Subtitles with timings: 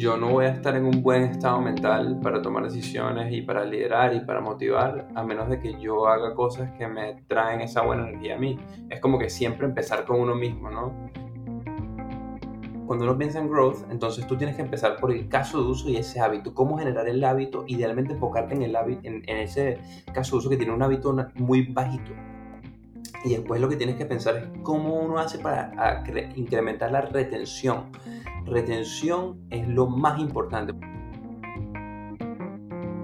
[0.00, 3.66] yo no voy a estar en un buen estado mental para tomar decisiones y para
[3.66, 7.82] liderar y para motivar, a menos de que yo haga cosas que me traen esa
[7.82, 8.58] buena energía a mí.
[8.88, 10.94] Es como que siempre empezar con uno mismo, ¿no?
[12.86, 15.90] Cuando uno piensa en growth, entonces tú tienes que empezar por el caso de uso
[15.90, 16.54] y ese hábito.
[16.54, 19.76] Cómo generar el hábito, idealmente enfocarte en, el hábito, en, ese
[20.14, 22.12] caso de uso que tiene un hábito muy bajito.
[23.24, 26.02] Y después lo que tienes que pensar es cómo uno hace para
[26.36, 27.90] incrementar la retención
[28.50, 30.72] retención es lo más importante.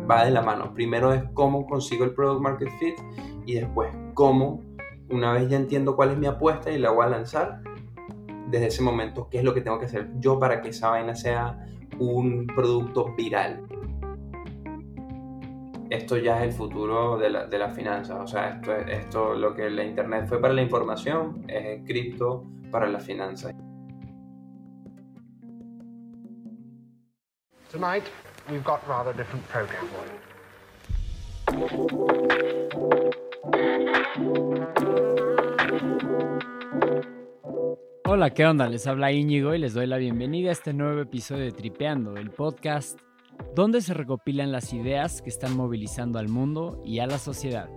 [0.09, 0.73] Va de la mano.
[0.75, 2.95] Primero es cómo consigo el product market fit
[3.45, 4.63] y después cómo,
[5.11, 7.63] una vez ya entiendo cuál es mi apuesta y la voy a lanzar,
[8.49, 11.17] desde ese momento, qué es lo que tengo que hacer yo para que esa vaina
[11.17, 11.67] sea
[11.99, 13.67] un producto viral.
[15.91, 18.19] Esto ya es el futuro de, la, de las finanzas.
[18.21, 22.89] O sea, esto, esto, lo que la Internet fue para la información, es cripto para
[22.89, 23.55] las finanzas.
[27.71, 28.05] Tonight,
[28.51, 29.87] we've got rather different program
[38.05, 38.69] Hola, ¿qué onda?
[38.69, 42.31] Les habla Íñigo y les doy la bienvenida a este nuevo episodio de Tripeando, el
[42.31, 42.99] podcast
[43.55, 47.69] donde se recopilan las ideas que están movilizando al mundo y a la sociedad.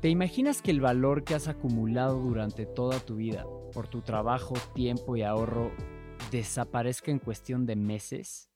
[0.00, 4.54] ¿Te imaginas que el valor que has acumulado durante toda tu vida por tu trabajo,
[4.74, 5.72] tiempo y ahorro
[6.30, 8.50] desaparezca en cuestión de meses?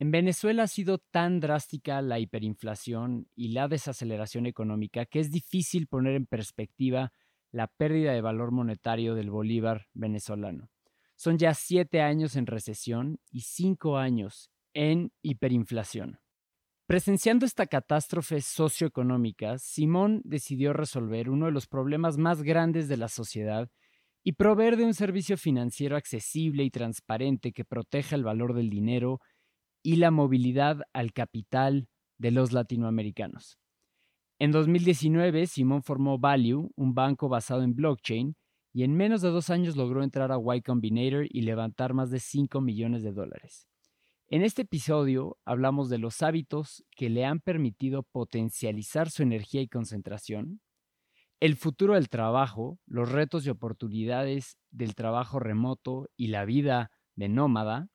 [0.00, 5.86] En Venezuela ha sido tan drástica la hiperinflación y la desaceleración económica que es difícil
[5.86, 7.12] poner en perspectiva
[7.52, 10.68] la pérdida de valor monetario del bolívar venezolano.
[11.16, 16.18] Son ya siete años en recesión y cinco años en hiperinflación.
[16.86, 23.08] Presenciando esta catástrofe socioeconómica, Simón decidió resolver uno de los problemas más grandes de la
[23.08, 23.70] sociedad
[24.22, 29.20] y proveer de un servicio financiero accesible y transparente que proteja el valor del dinero
[29.82, 31.88] y la movilidad al capital
[32.18, 33.58] de los latinoamericanos.
[34.38, 38.34] En 2019, Simón formó Value, un banco basado en blockchain,
[38.74, 42.18] y en menos de dos años logró entrar a Y Combinator y levantar más de
[42.18, 43.68] 5 millones de dólares.
[44.26, 49.68] En este episodio hablamos de los hábitos que le han permitido potencializar su energía y
[49.68, 50.60] concentración,
[51.38, 57.28] el futuro del trabajo, los retos y oportunidades del trabajo remoto y la vida de
[57.28, 57.88] nómada,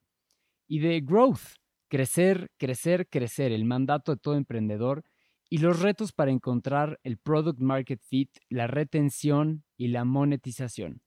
[0.66, 1.58] y de growth,
[1.88, 5.04] crecer, crecer, crecer, el mandato de todo emprendedor
[5.50, 11.02] y los retos para encontrar el product market fit, la retención y la monetización.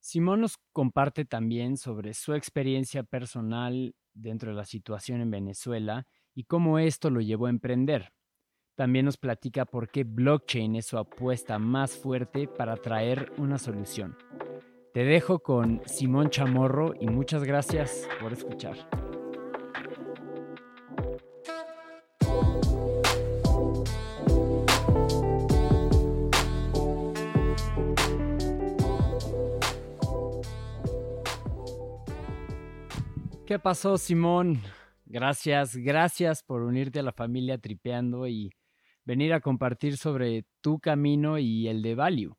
[0.00, 6.44] Simón nos comparte también sobre su experiencia personal dentro de la situación en Venezuela y
[6.44, 8.12] cómo esto lo llevó a emprender.
[8.74, 14.16] También nos platica por qué blockchain es su apuesta más fuerte para traer una solución.
[14.94, 19.17] Te dejo con Simón Chamorro y muchas gracias por escuchar.
[33.48, 34.60] ¿Qué pasó, Simón?
[35.06, 38.52] Gracias, gracias por unirte a la familia Tripeando y
[39.06, 42.36] venir a compartir sobre tu camino y el de Value.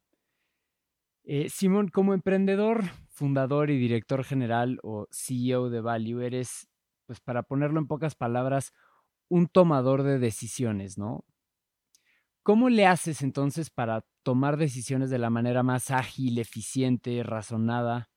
[1.24, 6.70] Eh, Simón, como emprendedor, fundador y director general o CEO de Value, eres,
[7.08, 8.72] pues para ponerlo en pocas palabras,
[9.30, 11.26] un tomador de decisiones, ¿no?
[12.44, 18.09] ¿Cómo le haces entonces para tomar decisiones de la manera más ágil, eficiente, razonada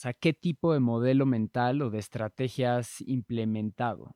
[0.00, 4.14] sea, qué tipo de modelo mental o de estrategia has implementado.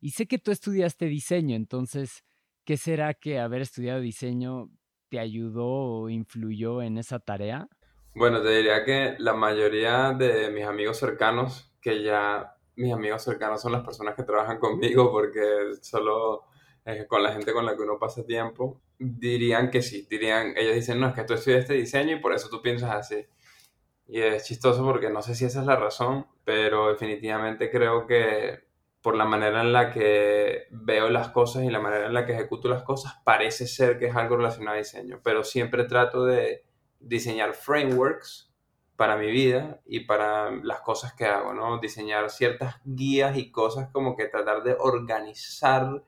[0.00, 2.24] Y sé que tú estudiaste diseño, entonces,
[2.64, 4.70] ¿qué será que haber estudiado diseño
[5.08, 7.68] te ayudó o influyó en esa tarea?
[8.14, 13.62] Bueno, te diría que la mayoría de mis amigos cercanos, que ya mis amigos cercanos
[13.62, 15.40] son las personas que trabajan conmigo porque
[15.80, 16.44] solo
[16.84, 20.74] es con la gente con la que uno pasa tiempo, dirían que sí, dirían, ellos
[20.74, 23.26] dicen, no, es que tú estudiaste diseño y por eso tú piensas así.
[24.12, 28.64] Y es chistoso porque no sé si esa es la razón, pero definitivamente creo que
[29.02, 32.32] por la manera en la que veo las cosas y la manera en la que
[32.32, 36.64] ejecuto las cosas, parece ser que es algo relacionado a diseño, pero siempre trato de
[36.98, 38.52] diseñar frameworks
[38.96, 41.78] para mi vida y para las cosas que hago, ¿no?
[41.78, 46.02] Diseñar ciertas guías y cosas como que tratar de organizar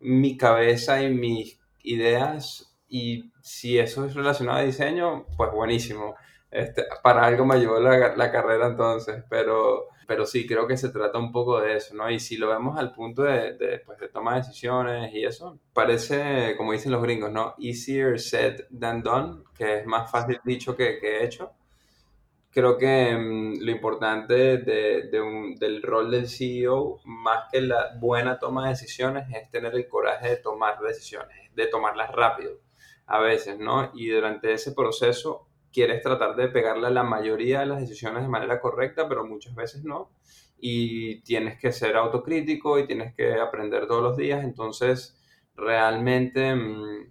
[0.00, 6.14] mi cabeza y mis ideas y si eso es relacionado a diseño, pues buenísimo.
[6.54, 10.90] Este, para algo me llevó la, la, carrera entonces, pero, pero sí, creo que se
[10.90, 12.08] trata un poco de eso, ¿no?
[12.08, 15.58] Y si lo vemos al punto de, de, pues, de toma de decisiones y eso,
[15.72, 17.56] parece, como dicen los gringos, ¿no?
[17.58, 21.50] Easier said than done, que es más fácil dicho que, que hecho.
[22.52, 28.70] creo que mm, lo importante del rol del CEO, más que la buena toma de
[28.70, 32.60] decisiones, es tener el coraje de tomar decisiones, de tomarlas rápido
[33.06, 33.90] a veces, ¿no?
[33.94, 38.28] Y durante ese proceso quieres tratar de pegarle a la mayoría de las decisiones de
[38.28, 40.10] manera correcta, pero muchas veces no.
[40.58, 44.44] Y tienes que ser autocrítico y tienes que aprender todos los días.
[44.44, 45.20] Entonces,
[45.56, 47.10] realmente mm,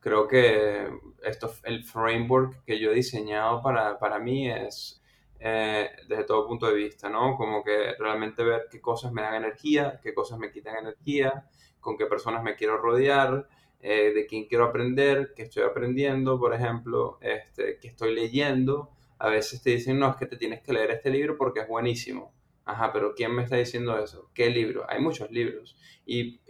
[0.00, 0.88] creo que
[1.22, 5.00] esto, el framework que yo he diseñado para, para mí es
[5.38, 7.36] eh, desde todo punto de vista, ¿no?
[7.36, 11.48] Como que realmente ver qué cosas me dan energía, qué cosas me quitan energía,
[11.80, 13.48] con qué personas me quiero rodear,
[13.82, 18.90] eh, de quién quiero aprender, qué estoy aprendiendo, por ejemplo, este, qué estoy leyendo.
[19.18, 21.68] A veces te dicen, no, es que te tienes que leer este libro porque es
[21.68, 22.32] buenísimo.
[22.64, 24.30] Ajá, pero ¿quién me está diciendo eso?
[24.34, 24.84] ¿Qué libro?
[24.88, 25.76] Hay muchos libros.
[26.06, 26.40] Y,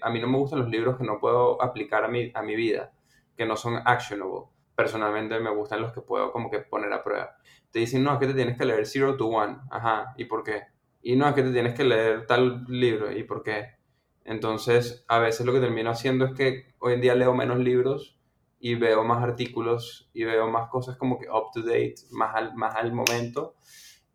[0.00, 2.56] a mí no me gustan los libros que no puedo aplicar a mi, a mi
[2.56, 2.92] vida,
[3.36, 4.46] que no son actionable.
[4.74, 7.36] Personalmente me gustan los que puedo como que poner a prueba.
[7.70, 9.58] Te dicen, no, es que te tienes que leer Zero to One.
[9.70, 10.62] Ajá, ¿y por qué?
[11.02, 13.12] Y no, es que te tienes que leer tal libro.
[13.12, 13.81] ¿Y por qué?
[14.24, 18.18] Entonces, a veces lo que termino haciendo es que hoy en día leo menos libros
[18.60, 22.54] y veo más artículos y veo más cosas como que up to date, más al,
[22.54, 23.56] más al momento.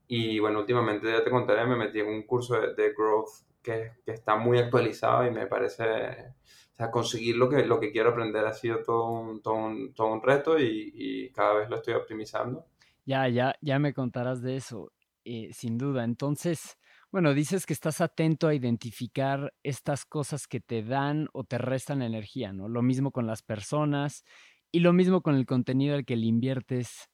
[0.07, 3.29] Y bueno, últimamente ya te contaré, me metí en un curso de, growth
[3.61, 7.91] que, que, está muy actualizado y me parece, o sea, conseguir lo que, lo que
[7.91, 11.69] quiero aprender ha sido todo un, todo un, todo un reto y, y, cada vez
[11.69, 12.65] lo estoy optimizando.
[13.03, 14.93] Ya, ya, ya me contarás de eso,
[15.25, 16.05] eh, sin duda.
[16.05, 16.77] Entonces,
[17.11, 22.01] bueno, dices que estás atento a identificar estas cosas que te dan o te restan
[22.01, 22.67] energía, ¿no?
[22.67, 24.23] Lo mismo con las personas
[24.71, 27.09] y lo mismo con el contenido al que le inviertes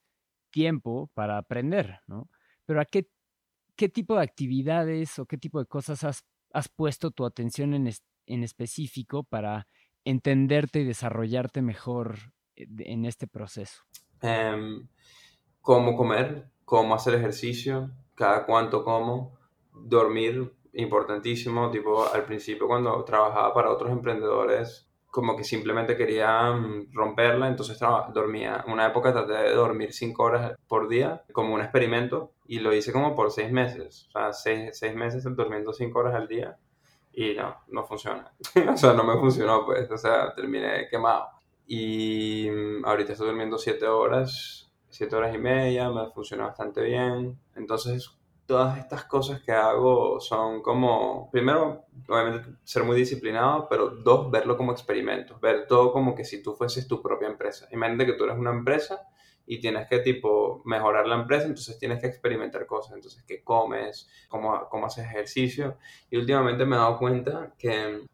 [0.50, 2.28] tiempo para aprender, ¿no?
[2.66, 3.08] Pero ¿a qué,
[3.88, 7.90] tipo de actividades o qué tipo de cosas has, puesto tu atención en,
[8.26, 9.66] en específico para
[10.04, 12.18] entenderte y desarrollarte mejor
[12.56, 13.82] eh, en este proceso?
[14.20, 14.88] Em,
[15.60, 19.43] cómo comer, cómo hacer ejercicio, cada cuánto como
[19.74, 26.92] dormir, importantísimo, tipo al principio cuando trabajaba para otros emprendedores, como que simplemente quería mm,
[26.92, 27.78] romperla, entonces
[28.12, 28.64] dormía.
[28.66, 32.92] Una época traté de dormir cinco horas por día como un experimento y lo hice
[32.92, 36.58] como por seis meses, o sea, seis, seis meses durmiendo cinco horas al día
[37.12, 38.32] y no, no funciona.
[38.72, 41.28] o sea, no me funcionó, pues, o sea, terminé quemado.
[41.66, 47.38] Y mm, ahorita estoy durmiendo siete horas, siete horas y media, me funciona bastante bien.
[47.54, 48.10] Entonces,
[48.46, 54.56] todas estas cosas que hago son como, primero, obviamente ser muy disciplinado, pero dos, verlo
[54.56, 57.66] como experimentos, ver todo como que si tú fueses tu propia empresa.
[57.70, 59.00] Imagínate que tú eres una empresa
[59.46, 64.08] y tienes que tipo mejorar la empresa, entonces tienes que experimentar cosas, entonces qué comes,
[64.28, 65.76] cómo, cómo haces ejercicio.
[66.10, 68.04] Y últimamente me he dado cuenta que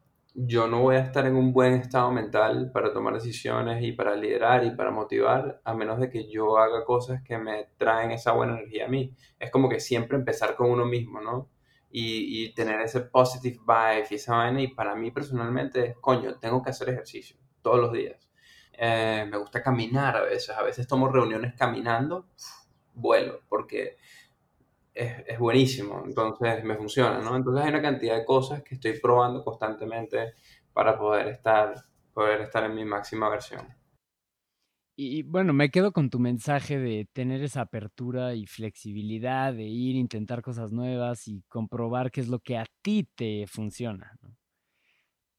[0.46, 4.16] yo no voy a estar en un buen estado mental para tomar decisiones y para
[4.16, 8.32] liderar y para motivar, a menos de que yo haga cosas que me traen esa
[8.32, 9.14] buena energía a mí.
[9.38, 11.50] Es como que siempre empezar con uno mismo, ¿no?
[11.90, 14.62] Y, y tener ese positive vibe y esa vaina.
[14.62, 18.30] Y para mí personalmente es, coño, tengo que hacer ejercicio todos los días.
[18.72, 20.56] Eh, me gusta caminar a veces.
[20.56, 22.28] A veces tomo reuniones caminando,
[22.94, 23.98] vuelo, porque
[24.94, 27.36] es, buenísimo, entonces me funciona, ¿no?
[27.36, 30.34] Entonces hay una cantidad de cosas que estoy probando constantemente
[30.72, 31.74] para poder estar,
[32.12, 33.66] poder estar en mi máxima versión.
[34.96, 39.96] Y bueno, me quedo con tu mensaje de tener esa apertura y flexibilidad, de ir,
[39.96, 44.18] intentar cosas nuevas y comprobar qué es lo que a ti te funciona.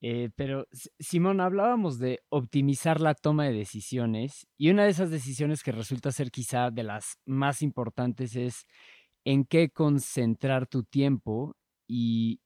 [0.03, 0.65] Eh, pero,
[0.97, 6.11] Simón, hablábamos de optimizar la toma de decisiones y una de esas decisiones que resulta
[6.11, 8.65] ser quizá de las más importantes es
[9.25, 11.55] en qué concentrar tu tiempo
[11.87, 12.39] y,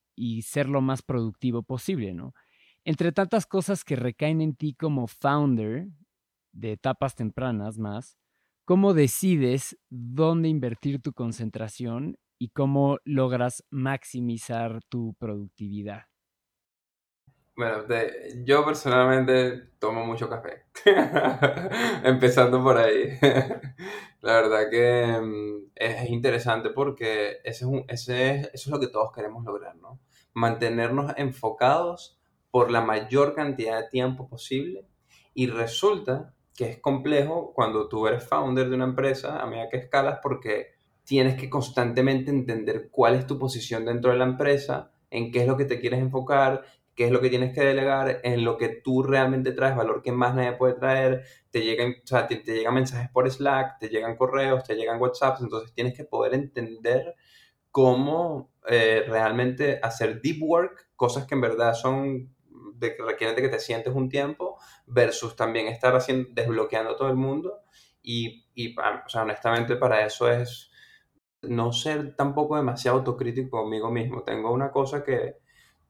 [0.43, 2.33] ser lo más productivo posible, ¿no?
[2.85, 5.89] Entre tantas cosas que recaen en ti como founder
[6.53, 8.17] de etapas tempranas más,
[8.65, 16.05] ¿cómo decides dónde invertir tu concentración y cómo logras maximizar tu productividad?
[17.55, 17.85] Bueno,
[18.43, 20.65] yo personalmente tomo mucho café,
[22.03, 23.17] empezando por ahí.
[24.21, 28.87] La verdad que mm, es interesante porque ese es un, ese eso es lo que
[28.87, 29.99] todos queremos lograr, ¿no?
[30.33, 32.19] Mantenernos enfocados
[32.51, 34.85] por la mayor cantidad de tiempo posible
[35.33, 39.77] y resulta que es complejo cuando tú eres founder de una empresa a medida que
[39.77, 40.73] escalas porque
[41.05, 45.47] tienes que constantemente entender cuál es tu posición dentro de la empresa, en qué es
[45.47, 46.63] lo que te quieres enfocar
[46.95, 50.11] qué es lo que tienes que delegar, en lo que tú realmente traes valor que
[50.11, 54.15] más nadie puede traer, te llegan, o sea, te, llegan mensajes por Slack, te llegan
[54.15, 57.15] correos, te llegan WhatsApps, entonces tienes que poder entender
[57.69, 62.33] cómo eh, realmente hacer deep work, cosas que en verdad son
[62.75, 67.09] de requieren de que te sientes un tiempo, versus también estar haciendo, desbloqueando a todo
[67.09, 67.61] el mundo
[68.01, 70.71] Y, y o sea, honestamente para eso es
[71.41, 74.23] no ser tampoco demasiado autocrítico conmigo mismo.
[74.23, 75.37] Tengo una cosa que,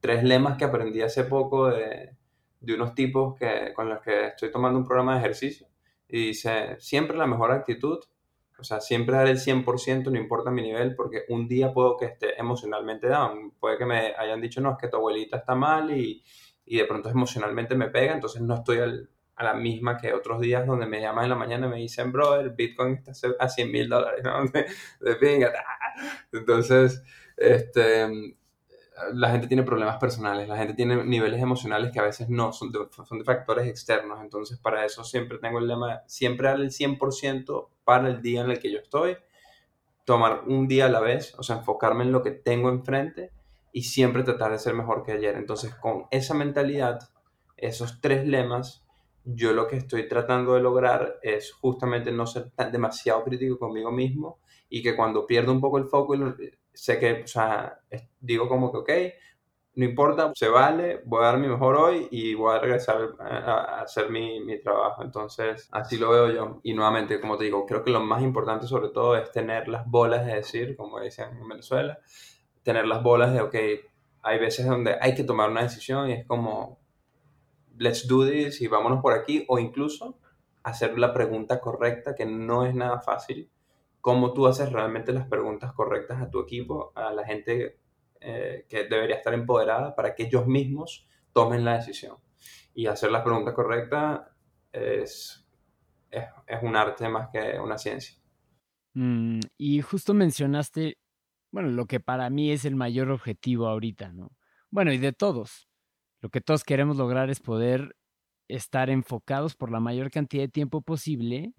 [0.05, 2.11] tres lemas que aprendí hace poco de,
[2.59, 5.67] de unos tipos que, con los que estoy tomando un programa de ejercicio.
[6.07, 7.97] Y dice, siempre la mejor actitud,
[8.59, 12.05] o sea, siempre dar el 100%, no importa mi nivel, porque un día puedo que
[12.05, 13.55] esté emocionalmente down.
[13.59, 16.23] Puede que me hayan dicho, no, es que tu abuelita está mal y,
[16.65, 20.39] y de pronto emocionalmente me pega, entonces no estoy al, a la misma que otros
[20.39, 23.49] días donde me llaman en la mañana y me dicen, bro, el Bitcoin está a
[23.49, 24.45] 100 mil dólares, ¿no?
[24.45, 25.51] De, pinga.
[26.31, 27.03] Entonces,
[27.35, 28.35] este,
[29.13, 32.71] la gente tiene problemas personales, la gente tiene niveles emocionales que a veces no, son
[32.71, 34.19] de, son de factores externos.
[34.21, 38.59] Entonces, para eso siempre tengo el lema, siempre el 100% para el día en el
[38.59, 39.17] que yo estoy,
[40.05, 43.31] tomar un día a la vez, o sea, enfocarme en lo que tengo enfrente
[43.71, 45.35] y siempre tratar de ser mejor que ayer.
[45.35, 47.09] Entonces, con esa mentalidad,
[47.57, 48.85] esos tres lemas,
[49.25, 54.39] yo lo que estoy tratando de lograr es justamente no ser demasiado crítico conmigo mismo
[54.69, 56.15] y que cuando pierdo un poco el foco,
[56.75, 57.79] sé que, o sea,
[58.19, 59.13] digo como que, ok,
[59.75, 63.81] no importa, se vale, voy a dar mi mejor hoy y voy a regresar a,
[63.81, 65.03] hacer mi, mi, trabajo.
[65.03, 66.59] Entonces, así lo veo yo.
[66.63, 69.85] Y nuevamente, como te digo, creo que lo más importante sobre todo es tener las
[69.85, 71.99] bolas de decir, como dicen en Venezuela,
[72.63, 73.55] tener las bolas de, ok,
[74.23, 76.79] hay veces donde hay que tomar una decisión y es como,
[77.77, 80.17] let's do this y vámonos por aquí, o incluso
[80.63, 83.51] hacer la pregunta correcta, que no es nada fácil,
[84.05, 87.79] cómo tú haces realmente las preguntas correctas a tu equipo, a la gente
[88.21, 92.17] eh, que debería estar empoderada para que ellos mismos tomen la decisión.
[92.75, 94.21] Y hacer las preguntas correctas
[94.71, 95.43] es,
[96.11, 98.15] es, es un arte más que una ciencia.
[98.93, 100.99] Mm, y justo mencionaste,
[101.51, 104.29] bueno, lo que para mí es el mayor objetivo ahorita, ¿no?
[104.69, 105.67] Bueno, y de todos,
[106.21, 107.95] lo que todos queremos lograr es poder
[108.49, 111.55] estar enfocados por la mayor cantidad de tiempo posible.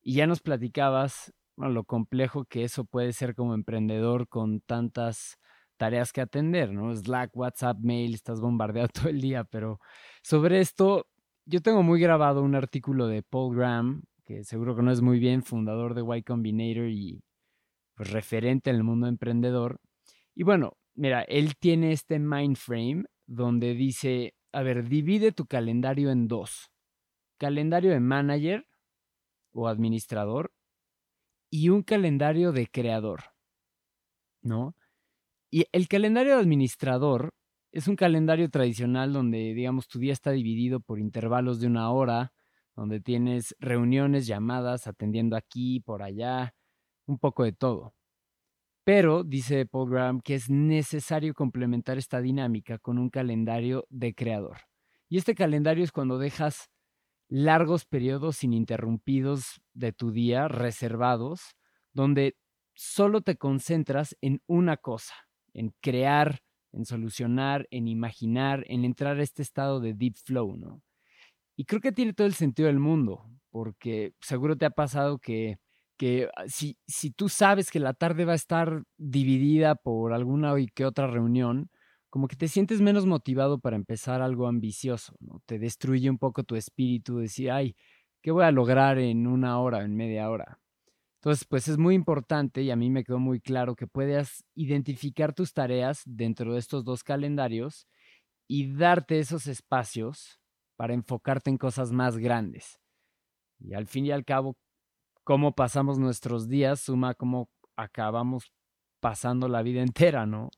[0.00, 5.36] Y ya nos platicabas bueno, lo complejo que eso puede ser como emprendedor con tantas
[5.76, 6.94] tareas que atender, ¿no?
[6.96, 9.78] Slack, WhatsApp, mail, estás bombardeado todo el día, pero
[10.22, 11.06] sobre esto
[11.44, 15.18] yo tengo muy grabado un artículo de Paul Graham, que seguro que no es muy
[15.18, 17.22] bien, fundador de Y Combinator y
[17.94, 19.80] pues referente en el mundo emprendedor.
[20.34, 26.10] Y bueno, mira, él tiene este mind frame donde dice, a ver, divide tu calendario
[26.10, 26.70] en dos.
[27.36, 28.66] Calendario de manager
[29.52, 30.52] o administrador
[31.50, 33.24] y un calendario de creador,
[34.42, 34.74] ¿no?
[35.50, 37.30] Y el calendario de administrador
[37.72, 42.32] es un calendario tradicional donde, digamos, tu día está dividido por intervalos de una hora,
[42.76, 46.54] donde tienes reuniones, llamadas, atendiendo aquí, por allá,
[47.06, 47.94] un poco de todo.
[48.84, 54.58] Pero, dice Paul Graham, que es necesario complementar esta dinámica con un calendario de creador.
[55.08, 56.70] Y este calendario es cuando dejas
[57.30, 61.56] largos periodos ininterrumpidos de tu día reservados,
[61.92, 62.36] donde
[62.74, 65.14] solo te concentras en una cosa,
[65.54, 66.40] en crear,
[66.72, 70.82] en solucionar, en imaginar, en entrar a este estado de deep flow, ¿no?
[71.56, 75.58] Y creo que tiene todo el sentido del mundo, porque seguro te ha pasado que
[76.00, 80.58] que ah, si, si tú sabes que la tarde va a estar dividida por alguna
[80.58, 81.70] y que otra reunión,
[82.10, 85.40] como que te sientes menos motivado para empezar algo ambicioso, ¿no?
[85.46, 87.76] Te destruye un poco tu espíritu, decir, ay,
[88.20, 90.58] ¿qué voy a lograr en una hora, en media hora?
[91.20, 95.34] Entonces, pues es muy importante y a mí me quedó muy claro que puedas identificar
[95.34, 97.86] tus tareas dentro de estos dos calendarios
[98.48, 100.40] y darte esos espacios
[100.76, 102.80] para enfocarte en cosas más grandes.
[103.60, 104.56] Y al fin y al cabo,
[105.22, 108.50] cómo pasamos nuestros días suma cómo acabamos
[108.98, 110.50] pasando la vida entera, ¿no?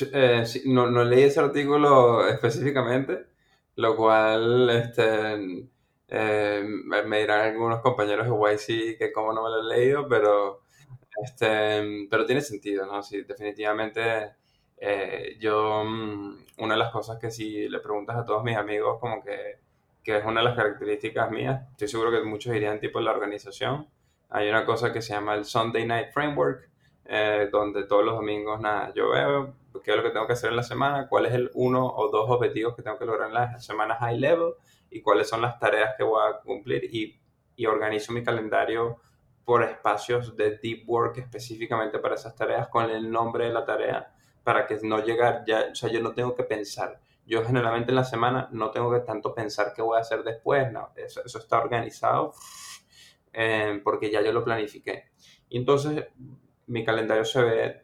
[0.00, 3.26] Eh, no, no, leí ese artículo específicamente,
[3.76, 5.68] lo cual este,
[6.08, 6.64] eh,
[7.06, 10.62] me dirán algunos compañeros de YC que como no me lo he leído, pero,
[11.22, 13.02] este, pero tiene sentido, ¿no?
[13.02, 14.34] Sí, definitivamente
[14.78, 18.98] eh, yo, mm, una de las cosas que si le preguntas a todos mis amigos
[19.00, 19.64] como que
[20.04, 21.62] que es una de las características mías.
[21.72, 23.88] Estoy seguro que muchos dirían tipo la organización.
[24.28, 26.68] Hay una cosa que se llama el Sunday Night Framework,
[27.06, 30.50] eh, donde todos los domingos, nada, yo veo qué es lo que tengo que hacer
[30.50, 33.34] en la semana, cuál es el uno o dos objetivos que tengo que lograr en
[33.34, 34.54] la semana high level
[34.90, 37.20] y cuáles son las tareas que voy a cumplir y,
[37.56, 39.00] y organizo mi calendario
[39.44, 44.14] por espacios de deep work específicamente para esas tareas con el nombre de la tarea
[44.42, 47.96] para que no llegar ya, o sea, yo no tengo que pensar yo generalmente en
[47.96, 51.38] la semana no tengo que tanto pensar qué voy a hacer después, no, eso, eso
[51.38, 52.34] está organizado
[53.32, 55.10] eh, porque ya yo lo planifiqué.
[55.48, 56.06] Y entonces
[56.66, 57.83] mi calendario se ve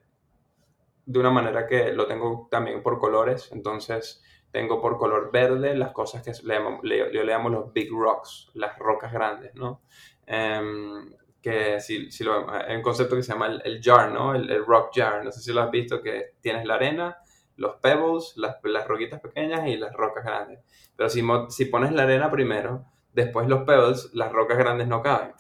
[1.11, 5.93] de una manera que lo tengo también por colores, entonces tengo por color verde las
[5.93, 9.83] cosas que le, le, le llamamos los big rocks, las rocas grandes, ¿no?
[10.27, 11.13] Em,
[11.43, 14.35] que si, si lo, hay un concepto que se llama el, jar, ¿no?
[14.35, 17.19] El, rock jar, no sé si lo has visto, que tienes la arena,
[17.57, 20.61] los pebbles, las, las roquitas pequeñas y las rocas grandes.
[20.95, 25.33] Pero si, si pones la arena primero, después los pebbles, las rocas grandes no caben.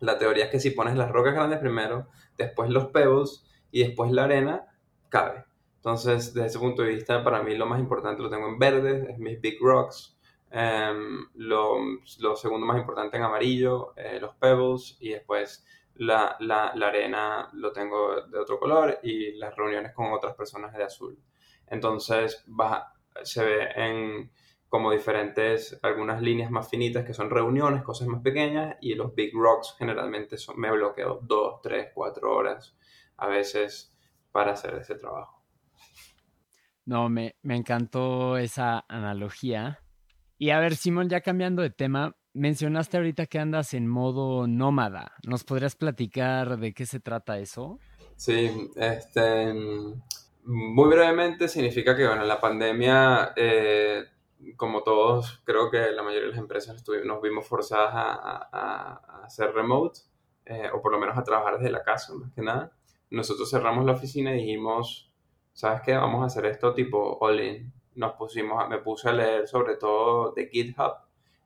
[0.00, 4.10] La teoría es que si pones las rocas grandes primero, después los pebbles y después
[4.10, 4.69] la arena,
[5.10, 5.44] cabe.
[5.76, 9.12] Entonces, desde ese punto de vista, para mí lo más importante lo tengo en verde,
[9.12, 10.16] es mis big rocks.
[10.50, 11.78] Em, lo,
[12.20, 15.64] lo, segundo más importante en amarillo, eh, los pebbles, y después
[15.94, 20.74] la, la, la, arena lo tengo de otro color y las reuniones con otras personas
[20.74, 21.18] de azul.
[21.66, 24.30] Entonces, va, se ve en
[24.68, 29.32] como diferentes, algunas líneas más finitas que son reuniones, cosas más pequeñas, y los big
[29.34, 32.76] rocks generalmente son, me bloqueo dos, tres, cuatro horas
[33.20, 33.94] a veces
[34.32, 35.42] para hacer ese trabajo.
[36.84, 39.80] No, me, me encantó esa analogía.
[40.38, 45.12] Y a ver, Simón, ya cambiando de tema, mencionaste ahorita que andas en modo nómada.
[45.26, 47.78] ¿Nos podrías platicar de qué se trata eso?
[48.16, 49.54] Sí, este,
[50.44, 54.04] muy brevemente significa que, bueno, la pandemia eh,
[54.56, 60.00] como todos, creo que la mayoría de las empresas nos vimos forzadas a, hacer remote,
[60.46, 62.72] eh, o por lo menos a trabajar desde la casa, más que nada.
[63.10, 65.12] Nosotros cerramos la oficina y dijimos,
[65.52, 65.94] ¿sabes qué?
[65.94, 67.72] Vamos a hacer esto tipo all-in.
[67.96, 70.92] Nos pusimos, me puse a leer sobre todo de GitHub,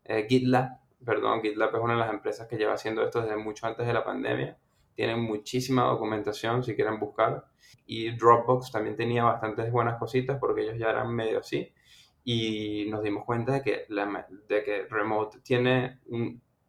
[0.05, 3.67] eh, GitLab, perdón, GitLab es una de las empresas que lleva haciendo esto desde mucho
[3.67, 4.59] antes de la pandemia.
[4.95, 7.47] Tienen muchísima documentación si quieren buscar.
[7.87, 11.73] Y Dropbox también tenía bastantes buenas cositas porque ellos ya eran medio así
[12.25, 16.01] y nos dimos cuenta de que, la, de que Remote tiene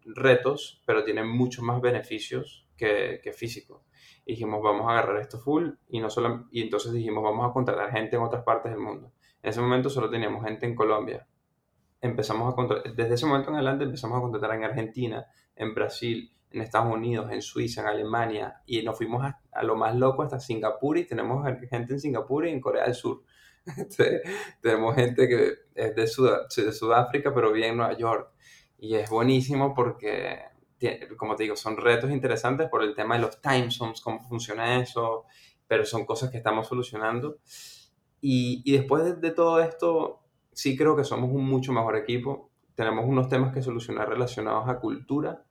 [0.03, 3.85] retos, pero tiene muchos más beneficios que, que, físico.
[4.25, 7.53] Y dijimos, vamos a agarrar esto full y, no solo, y entonces dijimos, vamos a
[7.53, 9.11] contratar gente en otras partes del mundo.
[9.41, 11.27] En ese momento solo teníamos gente en Colombia.
[12.01, 16.61] Empezamos a desde ese momento en adelante empezamos a contratar en Argentina, en Brasil, en
[16.61, 20.39] Estados Unidos, en Suiza, en Alemania y nos fuimos a, a lo más loco hasta
[20.39, 23.23] Singapur y tenemos gente en Singapur y en Corea del Sur.
[24.61, 28.31] tenemos gente que es de, de Sudáfrica, pero vive en Nueva York.
[28.77, 30.39] Y es buenísimo porque,
[31.17, 34.79] como te digo, son retos interesantes por el tema de los time zones, cómo funciona
[34.79, 35.25] eso,
[35.67, 37.39] pero son cosas que estamos solucionando.
[38.21, 42.51] Y, y después de, de, todo esto, sí creo que somos un mucho mejor equipo.
[42.75, 45.45] Tenemos unos temas que solucionar relacionados a cultura,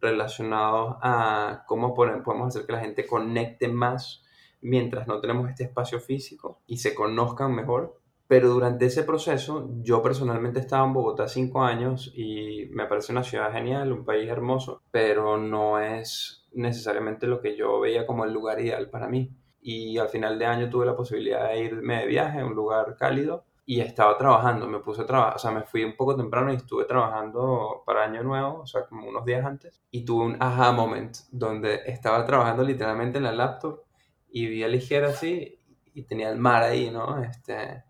[0.00, 4.22] relacionados a cómo podemos hacer que la gente conecte más
[4.60, 8.00] mientras no tenemos este espacio físico y se conozcan mejor.
[8.34, 13.22] Pero durante ese proceso, yo personalmente estaba en Bogotá cinco años y me parece una
[13.22, 18.32] ciudad genial, un país hermoso, pero no es necesariamente lo que yo veía como el
[18.32, 19.30] lugar ideal para mí.
[19.60, 22.96] Y al final de año tuve la posibilidad de irme de viaje a un lugar
[22.98, 26.52] cálido y estaba trabajando, me puse a trabajar, o sea, me fui un poco temprano
[26.52, 30.36] y estuve trabajando para Año Nuevo, o sea, como unos días antes, y tuve un
[30.40, 33.82] aha moment donde estaba trabajando literalmente en la laptop
[34.28, 35.60] y vi a ligera así
[35.94, 37.22] y tenía el mar ahí, ¿no?
[37.22, 37.84] Este,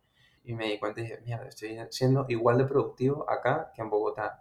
[0.44, 3.90] y me di cuenta y dije, mierda, estoy siendo igual de productivo acá que en
[3.90, 4.40] Bogotá.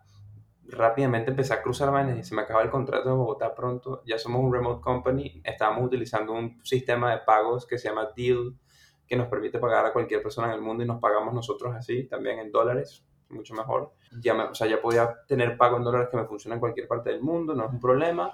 [0.66, 4.02] Rápidamente empecé a cruzar vainas y se me acaba el contrato de Bogotá pronto.
[4.06, 8.56] Ya somos un remote company, estábamos utilizando un sistema de pagos que se llama Deal,
[9.08, 12.08] que nos permite pagar a cualquier persona en el mundo y nos pagamos nosotros así,
[12.08, 13.94] también en dólares, mucho mejor.
[14.22, 17.10] Ya o sea, ya podía tener pago en dólares que me funciona en cualquier parte
[17.10, 18.34] del mundo, no es un problema.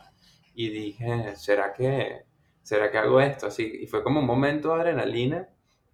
[0.53, 2.25] Y dije, ¿será que
[2.69, 3.47] ¿será que hago esto?
[3.47, 5.49] Así, y fue como un momento de adrenalina,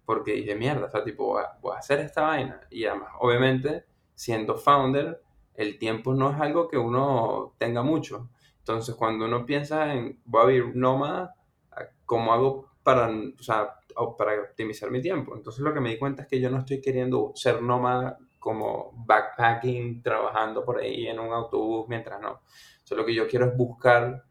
[0.06, 2.60] porque dije, mierda, o sea, tipo, voy a, hacer esta vaina.
[2.70, 5.20] Y además, obviamente, siendo founder,
[5.54, 8.30] el tiempo no es algo que uno tenga mucho.
[8.60, 11.34] Entonces, cuando uno piensa en, voy a vivir nómada,
[12.04, 13.74] ¿cómo hago para, o sea,
[14.16, 15.36] para optimizar mi tiempo?
[15.36, 18.92] Entonces, lo que me di cuenta es que yo no estoy queriendo ser nómada como
[18.94, 22.42] backpacking, trabajando por ahí en un autobús mientras no.
[22.88, 24.24] O lo que yo quiero es buscar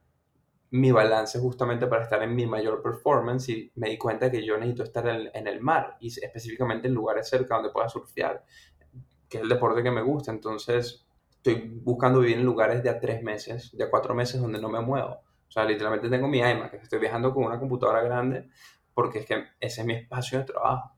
[0.76, 4.58] mi balance justamente para estar en mi mayor performance y me di cuenta que yo
[4.58, 8.44] necesito estar en, el mar y específicamente en lugares cerca donde pueda surfear,
[9.30, 10.32] que es el deporte que me gusta.
[10.32, 14.60] Entonces estoy buscando vivir en lugares de a tres meses, de a cuatro meses donde
[14.60, 15.22] no me muevo.
[15.48, 18.50] O sea, literalmente tengo mi iMac, estoy viajando con una computadora grande
[18.94, 20.92] porque es que ese es mi espacio de trabajo.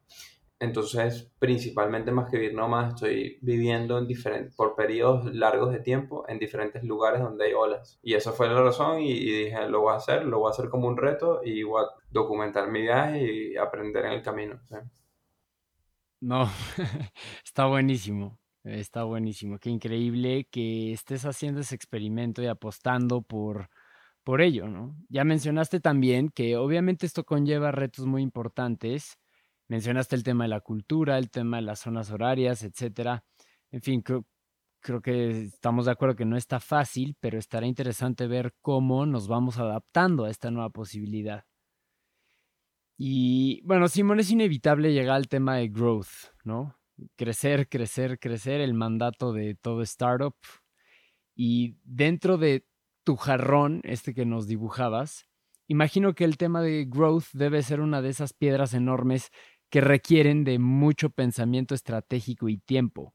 [0.60, 6.26] Entonces, principalmente más que vivir nomás, estoy viviendo en diferentes, por periodos largos de tiempo
[6.28, 8.00] en diferentes lugares donde hay olas.
[8.02, 10.70] Y esa fue la razón y, dije, lo voy a hacer, lo voy a hacer
[10.70, 14.60] como un reto y voy a documentar mi viaje y aprender en el camino.
[16.20, 16.50] No,
[17.46, 19.60] está buenísimo, está buenísimo.
[19.60, 23.70] Qué increíble que estés haciendo ese experimento y apostando por,
[24.24, 24.96] por ello, ¿no?
[25.10, 29.20] Ya mencionaste también que obviamente esto conlleva retos muy importantes
[29.68, 33.24] Mencionaste el tema de la cultura, el tema de las zonas horarias, etcétera.
[33.72, 34.26] En fin, creo,
[34.80, 39.28] creo que estamos de acuerdo que no está fácil, pero estará interesante ver cómo nos
[39.28, 41.46] vamos adaptando a esta nueva posibilidad.
[42.98, 46.80] Y bueno, Simón, es inevitable llegar al tema de growth, ¿no?
[47.16, 50.36] Crecer, crecer, crecer, el mandato de todo startup.
[51.36, 52.66] Y dentro de
[53.04, 55.28] tu jarrón, este que nos dibujabas,
[55.68, 59.30] imagino que el tema de growth debe ser una de esas piedras enormes
[59.70, 63.14] que requieren de mucho pensamiento estratégico y tiempo.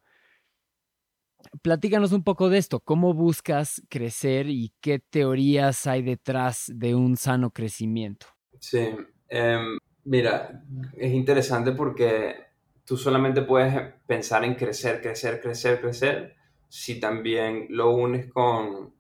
[1.63, 7.17] Platícanos un poco de esto, ¿cómo buscas crecer y qué teorías hay detrás de un
[7.17, 8.27] sano crecimiento?
[8.61, 8.91] Sí,
[9.29, 10.63] em, mira,
[10.97, 12.37] es interesante porque
[12.85, 13.75] tú solamente puedes
[14.07, 16.37] pensar en crecer, crecer, crecer, crecer,
[16.69, 18.95] si también lo unes con,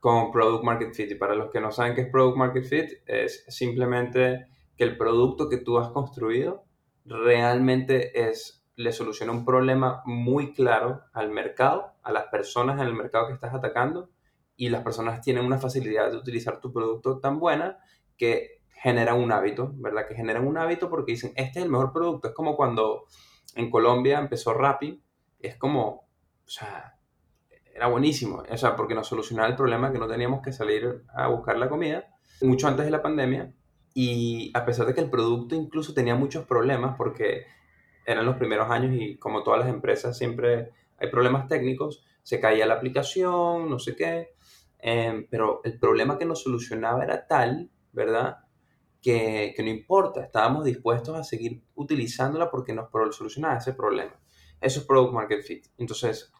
[0.00, 1.10] con Product Market Fit.
[1.10, 4.46] Y para los que no saben qué es Product Market Fit, es simplemente
[4.78, 6.64] que el producto que tú has construido
[7.04, 12.94] realmente es, le soluciona un problema muy claro al mercado, a las personas en el
[12.94, 14.10] mercado que estás atacando,
[14.56, 17.78] y las personas tienen una facilidad de utilizar tu producto tan buena
[18.16, 20.06] que generan un hábito, ¿verdad?
[20.06, 22.28] Que generan un hábito porque dicen, este es el mejor producto.
[22.28, 23.06] Es como cuando
[23.56, 25.02] en Colombia empezó Rappi,
[25.40, 26.96] es como, o sea,
[27.74, 31.28] era buenísimo, o sea, porque nos solucionaba el problema que no teníamos que salir a
[31.28, 32.06] buscar la comida
[32.40, 33.52] mucho antes de la pandemia
[34.00, 37.46] y a pesar de que el producto incluso tenía muchos problemas porque
[38.06, 42.64] eran los primeros años y como todas las empresas siempre hay problemas técnicos, se caía
[42.64, 44.34] la aplicación, no sé qué,
[44.78, 48.36] em, pero el problema que nos solucionaba era tal, ¿verdad?
[49.02, 54.14] Que, que, no importa, estábamos dispuestos a seguir utilizándola porque nos solucionaba ese problema.
[54.60, 55.66] Eso es Product Market Fit.
[55.76, 56.32] Entonces,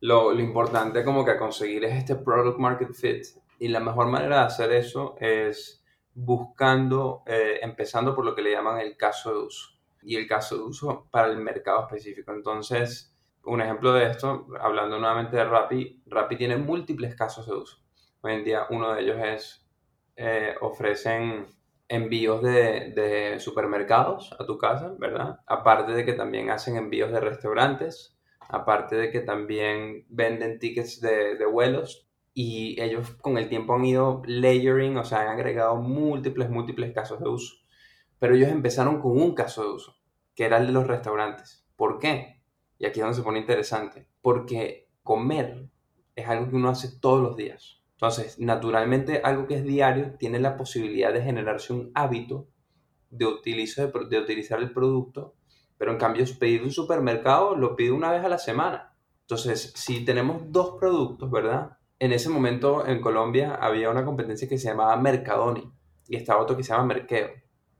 [0.00, 3.24] lo, lo importante como que conseguir es este Product Market Fit
[3.58, 5.82] y la mejor manera de hacer eso es
[6.16, 10.56] buscando, eh, empezando por lo que le llaman el caso de uso y el caso
[10.56, 12.32] de uso para el mercado específico.
[12.32, 17.82] Entonces, un ejemplo de esto, hablando nuevamente de Rappi, Rappi tiene múltiples casos de uso.
[18.22, 19.66] Hoy en día uno de ellos es,
[20.16, 21.48] eh, ofrecen
[21.86, 25.40] envíos de, de, supermercados a tu casa, ¿verdad?
[25.46, 28.16] Aparte de que también hacen envíos de restaurantes,
[28.48, 32.05] aparte de que también venden tickets de, de vuelos,
[32.38, 37.18] y ellos con el tiempo han ido layering, o sea, han agregado múltiples, múltiples casos
[37.18, 37.54] de uso.
[38.18, 39.96] Pero ellos empezaron con un caso de uso,
[40.34, 41.66] que era el de los restaurantes.
[41.76, 42.42] ¿Por qué?
[42.78, 44.06] Y aquí es donde se pone interesante.
[44.20, 45.70] Porque comer
[46.14, 47.82] es algo que uno hace todos los días.
[47.92, 52.50] Entonces, naturalmente, algo que es diario tiene la posibilidad de generarse un hábito
[53.08, 55.36] de, utilizo, de, utilizar el producto,
[55.78, 58.94] pero en cambio, pedir un supermercado lo pide una vez a la semana.
[59.22, 61.78] Entonces, si tenemos dos productos, ¿verdad?
[61.98, 65.72] En ese momento en Colombia había una competencia que se llamaba Mercadoni
[66.08, 67.30] y estaba otro que se llama Merkeo.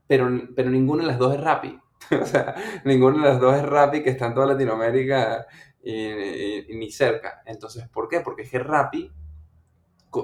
[0.07, 1.79] Pero, pero ninguna de las dos es Rappi.
[2.21, 5.47] o sea, ninguna de las dos es Rappi que está en toda Latinoamérica
[5.83, 7.43] y, ni cerca.
[7.45, 8.21] Entonces, ¿por qué?
[8.21, 9.13] Porque es que Rappi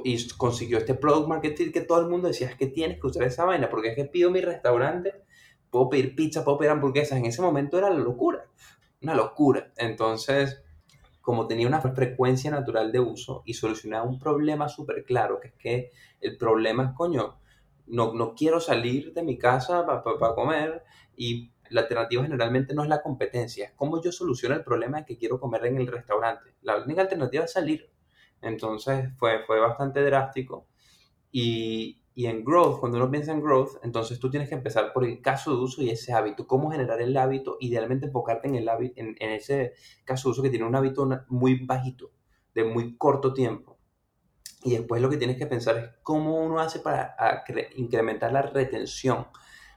[0.05, 3.24] y consiguió este product marketing que todo el mundo decía, es que tienes que usar
[3.24, 5.22] esa vaina, porque es que pido mi restaurante,
[5.70, 7.18] puedo pedir pizza, puedo pedir hamburguesas.
[7.18, 8.46] En ese momento era la locura,
[9.02, 9.70] una locura.
[9.76, 10.62] Entonces,
[11.22, 15.54] como tenía una frecuencia natural de uso y solucionaba un problema súper claro, que es
[15.54, 17.38] que el problema es, coño,
[17.87, 20.82] no, no quiero salir de mi casa para comer
[21.16, 25.04] y la alternativa generalmente no es la competencia, es cómo yo soluciono el problema de
[25.06, 26.54] que quiero comer en el restaurante.
[26.62, 27.90] La única alternativa es salir.
[28.42, 30.66] Entonces fue, fue bastante drástico
[31.30, 35.05] y, y en growth, cuando uno piensa en growth, entonces tú tienes que empezar por
[35.05, 36.46] el caso de uso y ese hábito.
[36.46, 37.57] ¿Cómo generar el hábito?
[37.61, 39.72] Idealmente enfocarte en, el hábito, en, ese
[40.05, 42.11] caso de uso que tiene un hábito muy bajito,
[42.55, 43.79] de muy corto tiempo.
[44.62, 47.16] Y después lo que tienes que pensar es cómo uno hace para
[47.77, 49.27] incrementar la retención.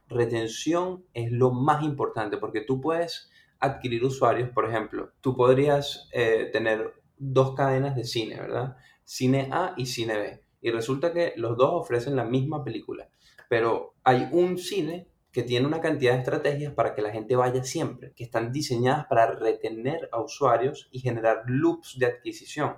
[0.09, 6.49] Retención es lo más importante porque tú puedes adquirir usuarios, por ejemplo, tú podrías eh,
[6.51, 8.75] tener dos cadenas de cine, ¿verdad?
[9.05, 13.07] Cine A y cine B y resulta que los dos ofrecen la misma película,
[13.47, 17.63] pero hay un cine que tiene una cantidad de estrategias para que la gente vaya
[17.63, 22.77] siempre, que están diseñadas para retener a usuarios y generar loops de adquisición,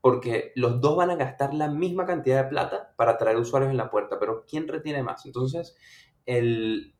[0.00, 3.76] porque los dos van a gastar la misma cantidad de plata para traer usuarios en
[3.76, 5.24] la puerta, pero ¿quién retiene más?
[5.24, 5.76] Entonces,
[6.26, 6.92] el,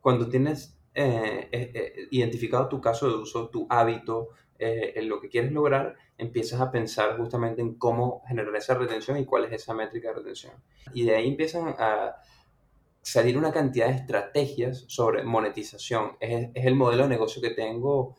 [0.00, 4.28] cuando tienes eh, eh, eh, identificado tu caso de uso, tu hábito,
[4.60, 9.24] en lo que quieres lograr, empiezas a pensar justamente en cómo generar esa retención y
[9.24, 10.52] cuál es esa métrica de retención.
[10.92, 12.16] Y de ahí empiezan a
[13.00, 16.16] salir una cantidad de estrategias sobre monetización.
[16.20, 18.16] Es, el modelo de negocio que tengo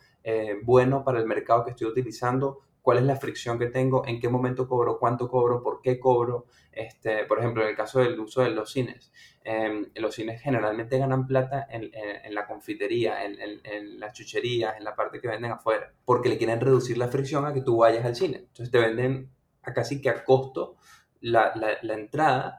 [0.64, 2.60] bueno para el mercado que estoy utilizando,
[2.90, 6.48] cuál es la fricción que tengo, en qué momento cobro, cuánto cobro, por qué cobro.
[6.72, 9.12] Este, por ejemplo, en el caso del uso de los cines,
[9.44, 11.92] em, los cines generalmente ganan plata en,
[12.34, 16.98] la confitería, en, las chucherías, en la parte que venden afuera, porque le quieren reducir
[16.98, 18.38] la fricción a que tú vayas al cine.
[18.38, 19.30] Entonces te venden
[19.62, 20.78] a casi que a costo
[21.22, 22.58] la, la entrada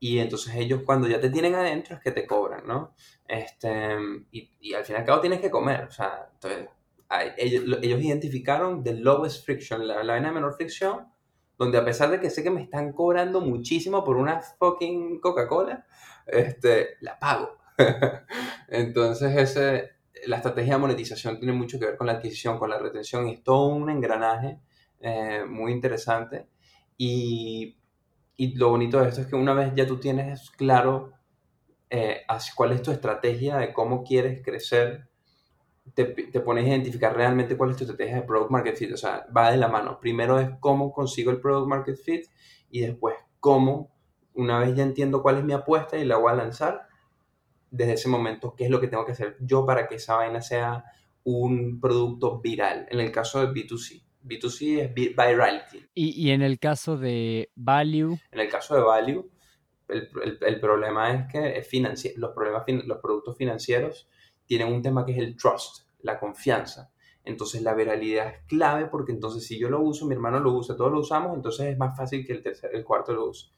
[0.00, 2.96] y entonces ellos cuando ya te tienen adentro es que te cobran, ¿no?
[3.28, 3.96] Este,
[4.32, 6.68] y, y al fin y al cabo tienes que comer, o sea, entonces,
[7.36, 11.06] ellos, ellos, identificaron the lowest friction, la, la de menor fricción,
[11.58, 15.86] donde a pesar de que sé que me están cobrando muchísimo por una fucking Coca-Cola,
[16.26, 17.58] este, la pago.
[18.68, 19.90] entonces ese,
[20.26, 23.34] la estrategia de monetización tiene mucho que ver con la adquisición, con la retención, y
[23.34, 24.60] es todo un engranaje
[25.00, 26.48] eh, muy interesante.
[26.96, 27.76] Y
[28.36, 31.12] y lo bonito de esto es que una vez ya tú tienes claro
[31.90, 32.22] eh,
[32.56, 35.08] cuál es tu estrategia de cómo quieres crecer,
[35.92, 38.92] te, te, pones a identificar realmente cuál es tu estrategia de Product Market Fit.
[38.92, 39.98] O sea, va de la mano.
[40.00, 42.26] Primero es cómo consigo el Product Market Fit
[42.70, 43.94] y después cómo,
[44.32, 46.88] una vez ya entiendo cuál es mi apuesta y la voy a lanzar,
[47.70, 50.40] desde ese momento, qué es lo que tengo que hacer yo para que esa vaina
[50.40, 50.84] sea
[51.24, 52.86] un producto viral.
[52.90, 54.02] En el caso de B2C.
[54.24, 55.86] B2C es virality.
[55.92, 58.18] ¿Y, y en el caso de value?
[58.30, 59.30] En el caso de value,
[59.88, 60.08] el,
[60.40, 64.08] el, problema es que es los, problemas, los productos financieros
[64.46, 66.92] tienen un tema que es el trust, la confianza.
[67.24, 70.76] Entonces la viralidad es clave porque entonces si yo lo uso, mi hermano lo usa,
[70.76, 73.48] todos lo usamos, entonces es más fácil que el, tercer, el cuarto lo use.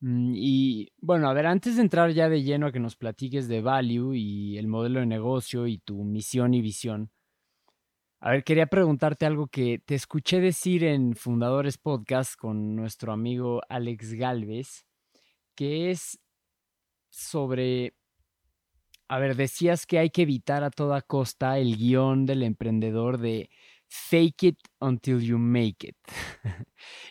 [0.00, 3.48] Mm, y bueno, a ver, antes de entrar ya de lleno a que nos platiques
[3.48, 7.10] de Value y el modelo de negocio y tu misión y visión,
[8.20, 13.60] a ver, quería preguntarte algo que te escuché decir en Fundadores Podcast con nuestro amigo
[13.68, 14.86] Alex Galvez,
[15.54, 16.18] que es
[17.10, 17.94] sobre,
[19.14, 23.48] a ver, decías que hay que evitar a toda costa el guion del emprendedor de
[23.86, 25.96] fake it until you make it.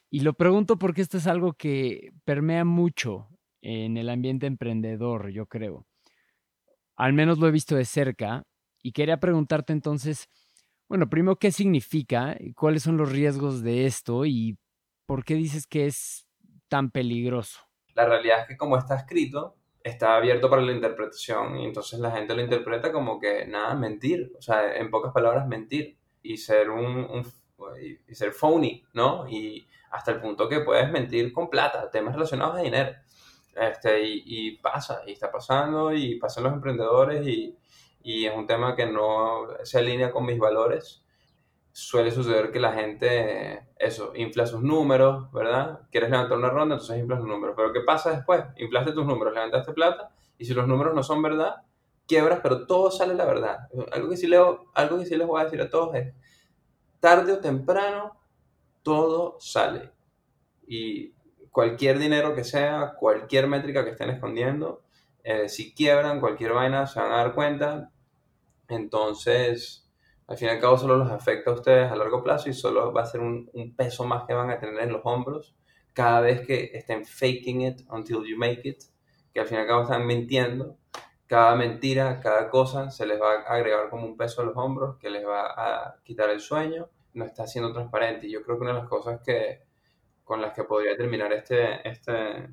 [0.09, 3.29] y lo pregunto porque esto es algo que permea mucho
[3.61, 5.85] en el ambiente emprendedor, yo creo.
[6.97, 8.43] Al menos lo he visto de cerca
[8.81, 10.27] y quería preguntarte entonces,
[10.89, 12.35] bueno, primero, ¿qué significa?
[12.57, 14.25] ¿Cuáles son los riesgos de esto?
[14.25, 14.57] ¿Y
[15.05, 16.27] por qué dices que es
[16.67, 17.61] tan peligroso?
[17.95, 22.11] La realidad es que como está escrito, está abierto para la interpretación y entonces la
[22.11, 26.69] gente lo interpreta como que nada, mentir, o sea, en pocas palabras, mentir y ser
[26.69, 27.23] un,
[28.07, 29.27] y ser phony, ¿no?
[29.27, 32.91] Y hasta el punto que puedes mentir con plata, temas relacionados a dinero.
[33.55, 37.55] Este, y, y pasa, y está pasando, y pasan los emprendedores, y,
[38.01, 41.02] y es un tema que no se alinea con mis valores,
[41.73, 45.81] suele suceder que la gente, eso, infla sus números, ¿verdad?
[45.91, 47.55] Quieres levantar una ronda, entonces inflas los números.
[47.57, 48.43] Pero ¿qué pasa después?
[48.57, 51.55] Inflaste tus números, levantaste plata, y si los números no son verdad,
[52.07, 53.67] quiebras, pero todo sale la verdad.
[53.91, 56.13] Algo que sí, leo, algo que sí les voy a decir a todos es,
[56.99, 58.19] tarde o temprano,
[58.83, 59.91] todo sale.
[60.67, 61.13] Y
[61.49, 64.83] cualquier dinero que sea, cualquier métrica que estén escondiendo,
[65.23, 67.91] eh, si quiebran cualquier vaina, se van a dar cuenta,
[68.67, 69.82] entonces,
[70.27, 72.93] al fin y al cabo solo los afecta a ustedes a largo plazo y solo
[72.93, 75.55] va a ser un, peso más que van a tener en los hombros
[75.91, 78.83] cada vez que estén faking it until you make it,
[79.33, 80.77] que al fin y al cabo están mintiendo.
[81.27, 84.97] Cada mentira, cada cosa se les va a agregar como un peso a los hombros
[84.97, 88.27] que les va a quitar el sueño, no está siendo transparente.
[88.27, 89.63] Y yo creo que una de las cosas que,
[90.23, 92.49] con las que podría terminar este, este,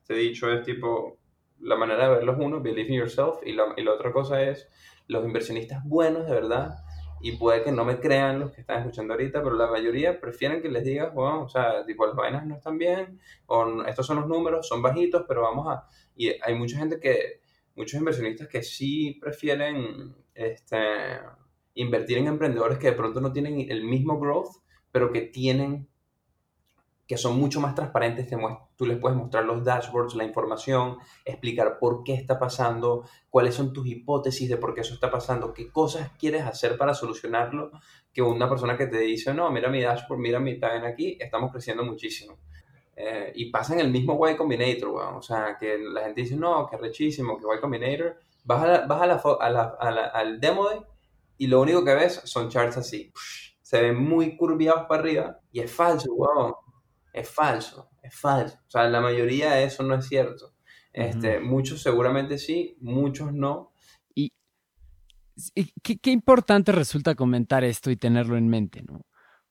[0.00, 1.18] este dicho es tipo,
[1.60, 4.68] la manera de verlos uno, believe in yourself, y la, y la otra cosa es
[5.08, 6.76] los inversionistas buenos de verdad,
[7.24, 10.60] y puede que no me crean los que están escuchando ahorita, pero la mayoría prefieren
[10.60, 14.18] que les digas, bueno, o sea, tipo, las vainas no están bien, o estos son
[14.18, 15.88] los números, son bajitos, pero vamos a...
[16.14, 17.40] Y hay mucha gente que,
[17.76, 20.76] muchos inversionistas que sí prefieren este,
[21.72, 25.88] invertir en emprendedores que de pronto no tienen el mismo growth, pero que tienen
[27.06, 28.26] que son mucho más transparentes,
[28.76, 33.72] tú les puedes mostrar los dashboards, la información, explicar por qué está pasando, cuáles son
[33.72, 37.70] tus hipótesis de por qué eso está pasando, qué cosas quieres hacer para solucionarlo,
[38.12, 41.52] que una persona que te dice, no, mira mi dashboard, mira mi time aquí, estamos
[41.52, 42.38] creciendo muchísimo.
[42.96, 46.66] Eh, y pasa en el mismo Y Combinator, o sea, que la gente dice, no,
[46.66, 49.02] que rechísimo, que Y Combinator, vas, a vas
[49.40, 50.80] a la, al demo day
[51.36, 53.12] y lo único que ves son charts así.
[53.60, 56.63] Se ven muy curviados para arriba y es falso, wow
[57.14, 58.58] es falso, es falso.
[58.66, 60.54] O sea, la mayoría de eso no es cierto.
[60.92, 63.72] Este, Muchos seguramente sí, muchos no.
[64.14, 64.32] Y,
[65.82, 69.06] qué, qué, importante resulta comentar esto y tenerlo en mente, ¿no?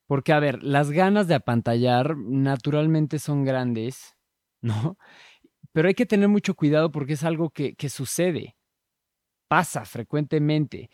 [0.06, 4.14] Porque, a ver, las ganas de apantallar naturalmente son grandes,
[4.60, 4.98] ¿no?
[5.72, 8.56] Pero hay que tener mucho cuidado porque es algo que, que sucede,
[9.48, 10.90] pasa frecuentemente.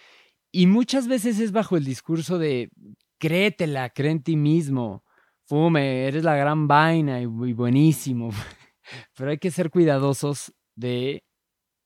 [0.52, 2.70] Y muchas veces es bajo el discurso de
[3.18, 5.04] créetela, cree en ti mismo,
[5.50, 8.30] fume, eres la gran vaina y, buenísimo.
[9.16, 11.24] Pero hay que ser cuidadosos de,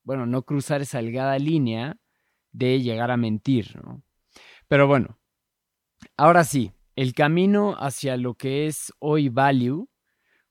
[0.03, 1.97] bueno, no cruzar esa delgada línea
[2.51, 4.03] de llegar a mentir, ¿no?
[4.67, 5.17] Pero bueno,
[6.15, 9.89] ahora sí, el camino hacia lo que es hoy value,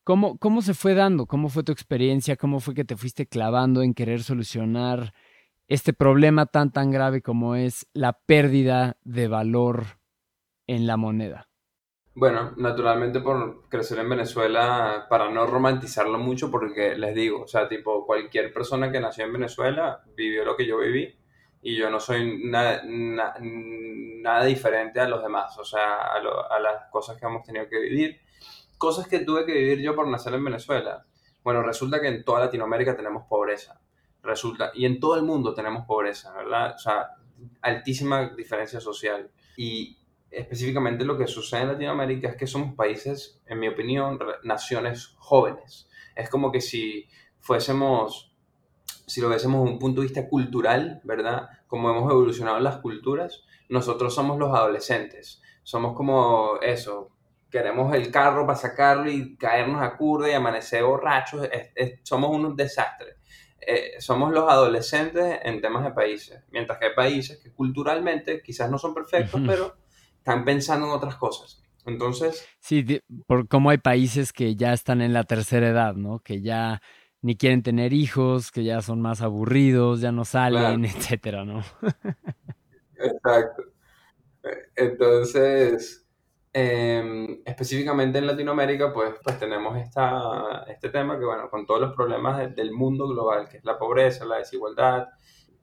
[0.02, 1.26] ¿cómo, ¿cómo se fue dando?
[1.26, 2.36] ¿Cómo fue tu experiencia?
[2.36, 5.14] ¿Cómo fue que te fuiste clavando en querer solucionar
[5.68, 10.00] este problema tan tan grave como es la pérdida de valor
[10.66, 11.48] en la moneda?
[12.16, 17.68] Bueno, naturalmente por crecer en Venezuela, para no romantizarlo mucho, porque les digo, o sea,
[17.68, 21.12] tipo, cualquier persona que nació en Venezuela vivió lo que yo viví
[21.60, 26.16] y yo no soy nada, nada diferente a los demás, o sea, a,
[26.50, 28.20] a, las cosas que hemos tenido que vivir,
[28.78, 31.04] cosas que tuve que vivir yo por nacer en Venezuela.
[31.42, 33.80] Bueno, resulta que en toda Latinoamérica tenemos pobreza,
[34.22, 36.74] resulta, y en todo el mundo tenemos pobreza, ¿verdad?
[36.76, 37.08] O sea,
[37.60, 39.30] altísima diferencia social.
[39.56, 39.98] Y
[40.36, 45.88] específicamente lo que sucede en Latinoamérica es que somos países, en mi opinión, naciones jóvenes.
[46.14, 47.08] Es como que si
[47.40, 48.34] fuésemos,
[49.06, 51.48] si lo viésemos desde un punto de vista cultural, ¿verdad?
[51.66, 55.42] Como hemos evolucionado las culturas, nosotros somos los adolescentes.
[55.62, 57.10] Somos como eso,
[57.50, 61.48] queremos el carro para sacarlo y caernos a curda y amanecer borrachos.
[62.02, 63.16] somos unos desastres.
[63.66, 68.70] Eh, somos los adolescentes en temas de países, mientras que hay países que culturalmente quizás
[68.70, 69.74] no son perfectos, pero
[70.24, 71.62] están pensando en otras cosas.
[71.84, 72.48] Entonces...
[72.60, 76.20] Sí, por cómo hay países que ya están en la tercera edad, ¿no?
[76.20, 76.80] Que ya
[77.20, 81.62] ni quieren tener hijos, que ya son más aburridos, ya no salen, etcétera, ¿no?
[82.96, 83.64] Exacto.
[84.74, 86.06] Entonces,
[86.54, 91.94] em, específicamente en Latinoamérica, pues, pues tenemos esta, este tema que, bueno, con todos los
[91.94, 95.08] problemas del mundo global, que es la pobreza, la desigualdad,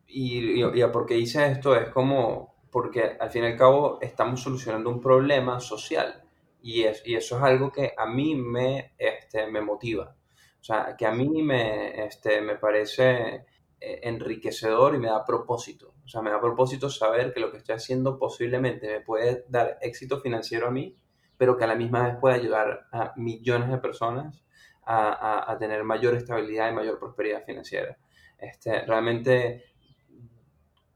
[0.05, 3.99] y, y, y por qué hice esto es como porque al fin y al cabo
[4.01, 6.23] estamos solucionando un problema social
[6.61, 10.15] y, es, y eso es algo que a mí me, este, me motiva.
[10.59, 13.45] O sea, que a mí me, este, me parece
[13.79, 15.95] eh, enriquecedor y me da propósito.
[16.05, 19.77] O sea, me da propósito saber que lo que estoy haciendo posiblemente me puede dar
[19.81, 20.95] éxito financiero a mí,
[21.37, 24.43] pero que a la misma vez puede ayudar a millones de personas
[24.83, 27.97] a, a, a tener mayor estabilidad y mayor prosperidad financiera.
[28.37, 29.70] Este, realmente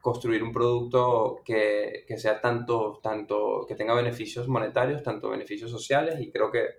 [0.05, 6.19] construir un producto que, que, sea tanto, tanto, que tenga beneficios monetarios, tanto beneficios sociales,
[6.19, 6.75] y creo que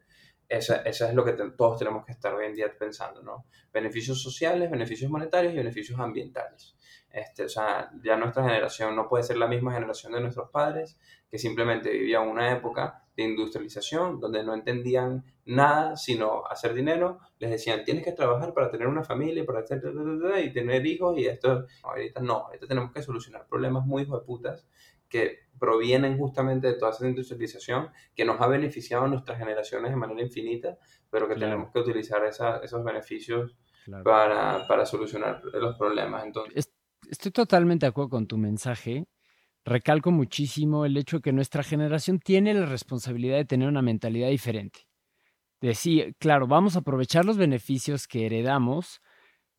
[0.49, 3.47] eso, es lo que todos tenemos que estar hoy en día pensando, ¿no?
[3.73, 6.77] Beneficios sociales, beneficios monetarios y beneficios ambientales.
[7.11, 10.97] Este, o sea, ya nuestra generación no puede ser la misma generación de nuestros padres,
[11.29, 17.50] que simplemente vivían una época de industrialización, donde no entendían nada sino hacer dinero, les
[17.50, 19.83] decían, tienes que trabajar para tener una familia, para hacer,
[20.44, 24.26] y tener hijos, y esto, ahorita no, ahorita tenemos que solucionar problemas muy hijos de
[24.26, 24.66] putas
[25.09, 29.96] que provienen justamente de toda esa industrialización que nos ha beneficiado a nuestras generaciones de
[29.96, 30.76] manera infinita,
[31.09, 33.57] pero que tenemos que utilizar esos beneficios
[34.05, 36.24] para, para, solucionar los problemas.
[36.24, 36.70] Entonces...
[37.09, 39.07] Estoy totalmente de acuerdo con tu mensaje
[39.66, 44.29] recalco muchísimo el hecho de que nuestra generación tiene la responsabilidad de tener una mentalidad
[44.29, 44.87] diferente.
[45.61, 49.00] Decir, claro, vamos a aprovechar los beneficios que heredamos,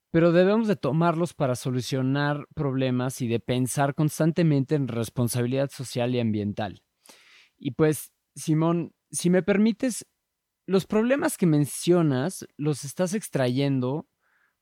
[0.10, 6.22] pero debemos de tomarlos para solucionar problemas y de pensar constantemente en responsabilidad social y
[6.22, 6.82] ambiental.
[7.58, 10.06] Y pues, Simón, si me permites,
[10.65, 14.08] los problemas que mencionas los estás extrayendo,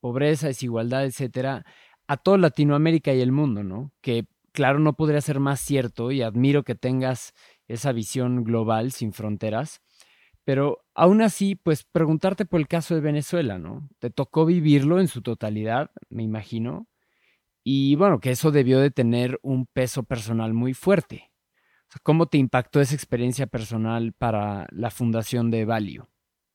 [0.00, 1.64] pobreza, desigualdad, etcétera,
[2.08, 3.92] a toda Latinoamérica y el mundo, ¿no?
[4.00, 4.26] Que
[4.56, 7.34] claro, no podría ser más cierto y admiro que tengas
[7.68, 9.82] esa visión global sin fronteras,
[10.44, 13.86] pero aún así, pues preguntarte por el caso de Venezuela, ¿no?
[13.98, 16.88] Te tocó vivirlo en su totalidad, me imagino,
[17.62, 21.30] y bueno, que eso debió de tener un peso personal muy fuerte.
[22.02, 26.06] ¿Cómo te impactó esa experiencia personal para la fundación de Value?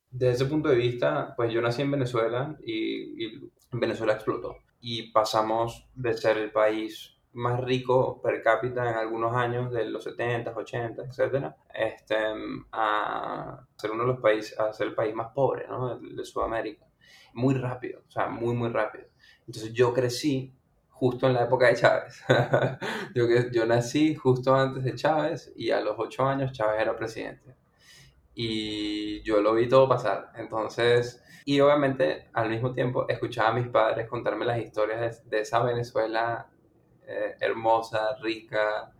[0.09, 3.37] Desde ese punto de vista, pues yo nací en Venezuela y
[3.71, 4.55] Venezuela explotó.
[4.79, 10.03] Y pasamos de ser el país más rico per cápita en algunos años de los
[10.03, 12.15] 70, 80, etcétera, este,
[12.71, 15.97] a ser uno de los países, a ser el país más pobre, ¿no?
[15.97, 16.85] de, Sudamérica.
[17.33, 19.05] Muy rápido, o sea, muy, muy rápido.
[19.47, 20.53] Entonces yo crecí
[20.89, 22.21] justo en la época de Chávez.
[23.15, 27.55] yo, yo nací justo antes de Chávez y a los ocho años Chávez era presidente.
[28.33, 30.31] Y yo lo vi todo pasar.
[30.35, 35.41] Entonces, y obviamente al mismo tiempo escuchaba a mis padres contarme las historias de, de
[35.41, 36.49] esa Venezuela
[37.07, 38.91] eh, hermosa, rica,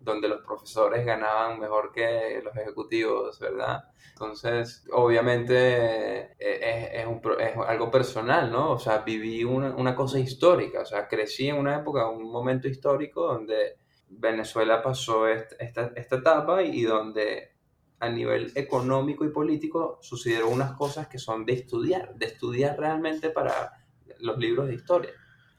[0.00, 3.84] donde los profesores ganaban mejor que los ejecutivos, ¿verdad?
[4.12, 8.72] Entonces, obviamente eh, es, algo personal, ¿no?
[8.72, 12.68] O sea, viví una, una, cosa histórica, o sea, crecí en una época, un momento
[12.68, 13.76] histórico donde
[14.08, 17.52] Venezuela pasó esta, esta etapa y donde
[18.00, 23.30] a nivel económico y político sucedieron unas cosas que son de estudiar, de estudiar realmente
[23.30, 23.72] para
[24.20, 25.12] los libros de historia.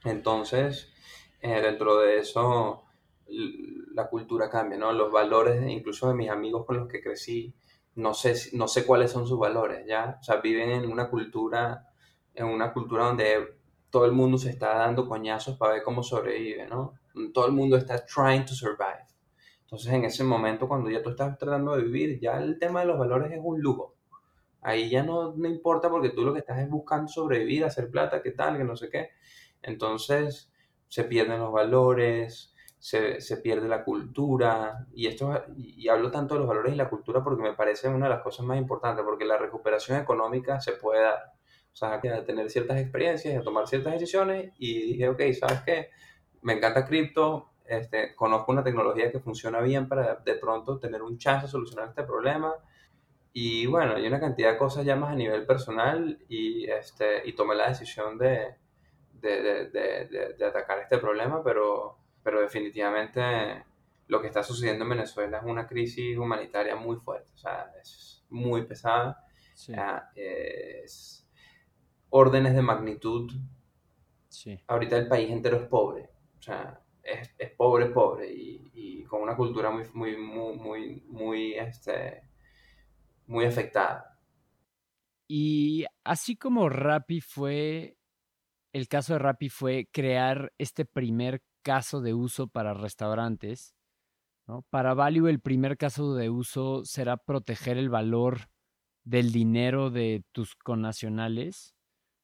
[0.06, 0.94] Entonces,
[1.42, 2.84] eh, dentro de eso,
[3.94, 4.92] la cultura cambia, ¿no?
[4.92, 7.54] Los valores, incluso de mis amigos con los que crecí,
[7.96, 10.18] no sé, no sé cuáles son sus valores, ¿ya?
[10.20, 11.88] O sea, viven en una cultura,
[12.34, 13.60] en una cultura donde
[13.90, 16.94] todo el mundo se está dando coñazos para ver cómo sobrevive, ¿no?
[17.34, 19.06] Todo el mundo está trying to survive.
[19.62, 22.88] Entonces, en ese momento, cuando ya tú estás tratando de vivir, ya el tema de
[22.88, 23.96] los valores es un lujo.
[24.62, 28.22] Ahí ya no, no importa porque tú lo que estás es buscando sobrevivir, hacer plata,
[28.22, 29.10] qué tal, que no sé qué.
[29.62, 30.49] Entonces,
[30.90, 36.40] se pierden los valores, se, se, pierde la cultura, y esto y hablo tanto de
[36.42, 39.26] los valores y la cultura porque me parece una de las cosas más importantes, porque
[39.26, 41.34] la recuperación económica se puede dar.
[41.72, 45.90] O sea, que tener ciertas experiencias, de tomar ciertas decisiones, y dije, ok, ¿sabes qué?
[46.42, 51.18] Me encanta cripto, este, conozco una tecnología que funciona bien para de pronto tener un
[51.20, 52.56] chance de solucionar este problema.
[53.32, 57.34] Y bueno, hay una cantidad de cosas ya más a nivel personal y, este, y
[57.34, 58.56] tomé la decisión de,
[59.22, 63.64] de, de, de, atacar este problema, pero, pero definitivamente
[64.08, 68.24] lo que está sucediendo en Venezuela es una crisis humanitaria muy fuerte, o sea, es
[68.30, 69.26] muy pesada.
[70.16, 71.28] es
[72.10, 73.32] órdenes de magnitud.
[74.28, 74.60] Sí.
[74.68, 79.22] Ahorita el país entero es pobre, o sea, es, es pobre, pobre y, y, con
[79.22, 82.24] una cultura muy, muy, muy, muy, muy, este,
[83.28, 84.18] muy afectada.
[85.28, 87.99] Y así como Rappi fue,
[88.80, 93.76] el caso de Rappi fue crear este primer caso de uso para restaurantes.
[94.72, 98.50] Para Value el primer caso de uso será proteger el valor
[99.04, 101.76] del dinero de tus connacionales.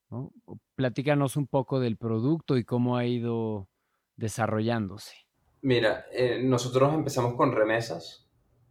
[0.09, 0.31] ¿no?
[0.75, 3.69] Platícanos un poco del producto y cómo ha ido
[4.15, 5.13] desarrollándose?
[5.61, 8.24] Mira, eh, nosotros empezamos con remesas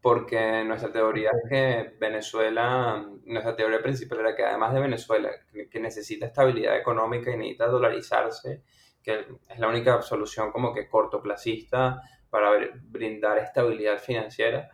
[0.05, 5.31] porque nuestra teoría es que Venezuela, nuestra teoría principal era que además de Venezuela,
[5.71, 8.65] que necesita estabilidad económica y necesita dolarizarse,
[9.03, 12.51] que es la única solución como que cortoplacista para
[12.83, 14.69] brindar estabilidad financiera,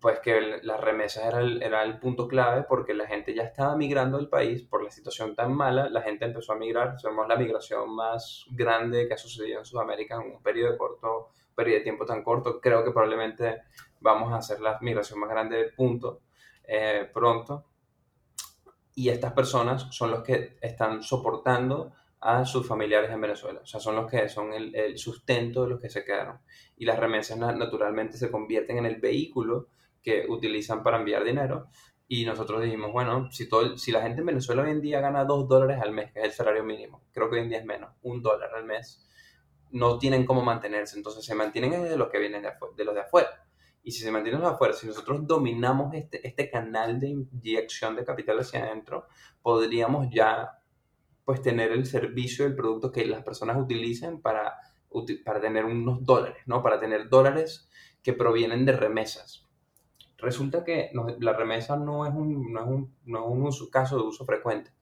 [0.00, 3.76] pues que las remesas era el, era el punto clave porque la gente ya estaba
[3.76, 7.36] migrando del país por la situación tan mala, la gente empezó a migrar, somos la
[7.36, 12.06] migración más grande que ha sucedido en Sudamérica en un periodo corto, periodo de tiempo
[12.06, 13.60] tan corto, creo que probablemente
[14.00, 16.22] vamos a hacer la migración más grande del punto
[16.64, 17.64] eh, pronto,
[18.94, 23.60] y estas personas son los que están soportando a sus familiares en Venezuela.
[23.62, 26.40] O sea, son los que son el, sustento de los que se quedaron.
[26.76, 29.68] Y las remesas naturalmente se convierten en el vehículo
[30.02, 31.68] que utilizan para enviar dinero.
[32.08, 35.24] Y nosotros dijimos, bueno, si, todo, si la gente en Venezuela hoy en día gana
[35.24, 37.64] dos dólares al mes, que es el salario mínimo, creo que hoy en día es
[37.64, 39.06] menos, un dólar al mes,
[39.70, 40.96] no tienen cómo mantenerse.
[40.96, 43.46] Entonces se mantienen de los que vienen de, de los de afuera.
[43.82, 48.04] Y si se mantienen los afuera, si nosotros dominamos este, este canal de inyección de
[48.04, 49.06] capital hacia adentro,
[49.42, 50.60] podríamos ya
[51.24, 54.56] pues tener el servicio, el producto que las personas utilicen para,
[55.24, 56.62] para tener unos dólares, ¿no?
[56.62, 57.70] Para tener dólares
[58.02, 59.46] que provienen de remesas.
[60.18, 64.02] Resulta que la remesa no es, un, no es, un, no es un caso de
[64.02, 64.72] uso frecuente,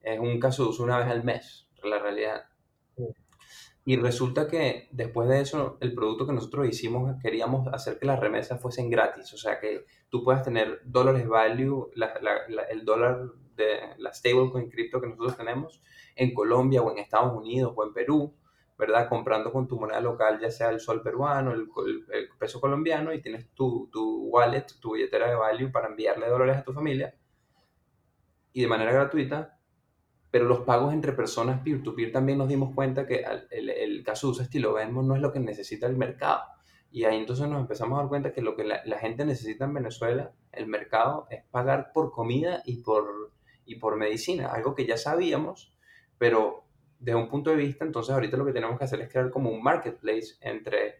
[0.00, 2.49] es un caso de uso una vez al mes, la realidad.
[3.84, 8.20] Y resulta que después de eso, el producto que nosotros hicimos, queríamos hacer que las
[8.20, 11.90] remesas fuesen gratis, o sea, que tú puedas tener dólares value,
[12.70, 15.82] el dólar de la stablecoin cripto que nosotros tenemos
[16.14, 18.34] en Colombia o en Estados Unidos o en Perú,
[18.78, 19.08] ¿verdad?
[19.08, 21.68] Comprando con tu moneda local, ya sea el sol peruano, el,
[22.12, 26.58] el, peso colombiano, y tienes tu, tu, wallet, tu billetera de value para enviarle dólares
[26.58, 27.14] a tu familia
[28.52, 29.59] y de manera gratuita.
[30.30, 34.44] Pero los pagos entre personas peer-to-peer también nos dimos cuenta que el, el caso de
[34.44, 36.42] estilo Venmo no es lo que necesita el mercado.
[36.92, 39.64] Y ahí entonces nos empezamos a dar cuenta que lo que la, la gente necesita
[39.64, 43.32] en Venezuela, el mercado, es pagar por comida y por
[43.70, 45.72] y por medicina, algo que ya sabíamos,
[46.18, 46.64] pero
[46.98, 49.50] desde un punto de vista, entonces ahorita lo que tenemos que hacer es crear como
[49.50, 50.96] un marketplace entre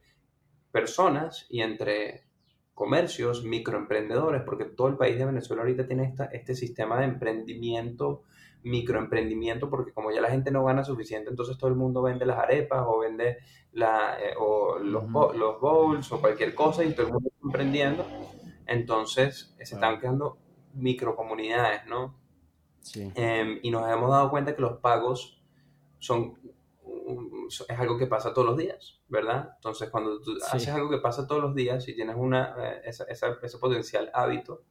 [0.71, 2.29] personas y entre
[2.73, 8.23] comercios, microemprendedores, porque todo el país de Venezuela ahorita tiene esta, este sistema de emprendimiento,
[8.63, 12.39] microemprendimiento, porque como ya la gente no gana suficiente, entonces todo el mundo vende las
[12.39, 13.39] arepas o vende
[13.73, 15.05] la, eh, o los,
[15.35, 18.07] los bowls o cualquier cosa y todo el mundo está emprendiendo.
[18.67, 20.39] Entonces se están creando
[20.75, 22.19] microcomunidades, ¿no?
[22.95, 25.43] Em, y nos hemos dado cuenta que los pagos
[25.99, 26.39] son
[27.69, 29.55] es algo que pasa todos los días, ¿verdad?
[29.57, 33.59] Entonces, cuando tú haces algo que pasa todos los días y tienes una, eh, ese
[33.59, 34.63] potencial hábito,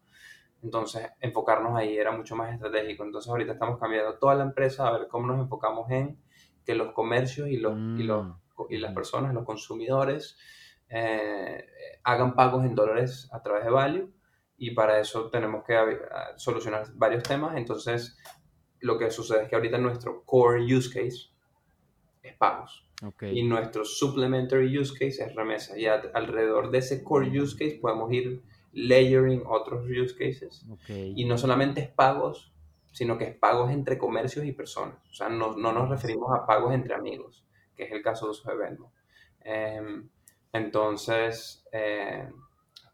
[0.61, 3.03] entonces enfocarnos ahí era mucho más estratégico.
[3.03, 6.17] Entonces, ahorita estamos cambiando toda la empresa a ver cómo nos enfocamos en
[6.65, 8.33] que los comercios y los, y los mm.
[8.69, 10.37] y las personas, los consumidores,
[10.89, 11.65] eh,
[12.03, 14.11] hagan pagos en dólares a través de Value
[14.57, 15.75] y para eso tenemos que
[16.35, 17.55] solucionar varios temas.
[17.55, 18.17] Entonces,
[18.81, 21.29] lo que sucede es que ahorita nuestro core use case
[22.21, 22.85] es pagos.
[23.21, 25.77] Y nuestro supplementary use case es remesa.
[25.77, 28.41] Y alrededor de ese core use case podemos ir
[28.71, 30.65] layering otros use cases.
[30.87, 32.53] Y no solamente es pagos,
[32.91, 34.97] sino que es pagos entre comercios y personas.
[35.09, 37.45] O sea, no, no nos referimos a pagos entre amigos,
[37.75, 38.93] que es el caso de de Venmo.
[39.41, 40.09] Em,
[40.51, 42.29] entonces, eh,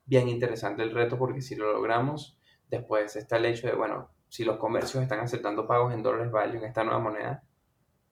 [0.05, 2.37] bien interesante el reto porque si lo logramos,
[2.69, 6.57] después está el hecho de, bueno, si los comercios están aceptando pagos en dólares value
[6.57, 7.43] en esta nueva moneda,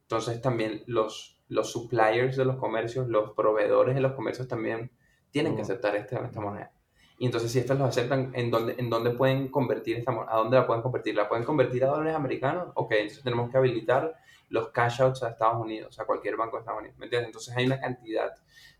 [0.04, 4.92] entonces también los, los suppliers de los comercios, los proveedores de los comercios también
[5.32, 5.66] tienen que oh.
[5.66, 6.72] aceptar esta, esta moneda.
[7.18, 10.12] Y entonces si estas los aceptan, ¿en dónde, ¿en dónde pueden convertir esta?
[10.28, 11.16] ¿A dónde la pueden convertir?
[11.16, 12.70] ¿La pueden convertir a dólares americanos?
[12.76, 14.16] Ok, entonces tenemos que habilitar
[14.50, 16.98] los cash outs a Estados Unidos, a cualquier banco de Estados Unidos.
[17.00, 18.34] Entonces hay una cantidad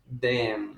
[0.04, 0.74] de,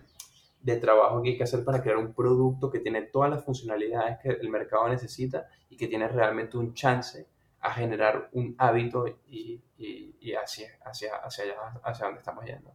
[0.61, 4.19] de trabajo que hay que hacer para crear un producto que tiene todas las funcionalidades
[4.23, 7.27] que el mercado necesita y que tiene realmente un chance
[7.61, 12.73] a generar un hábito y, y, hacia, hacia, hacia, allá, hacia donde estamos yendo.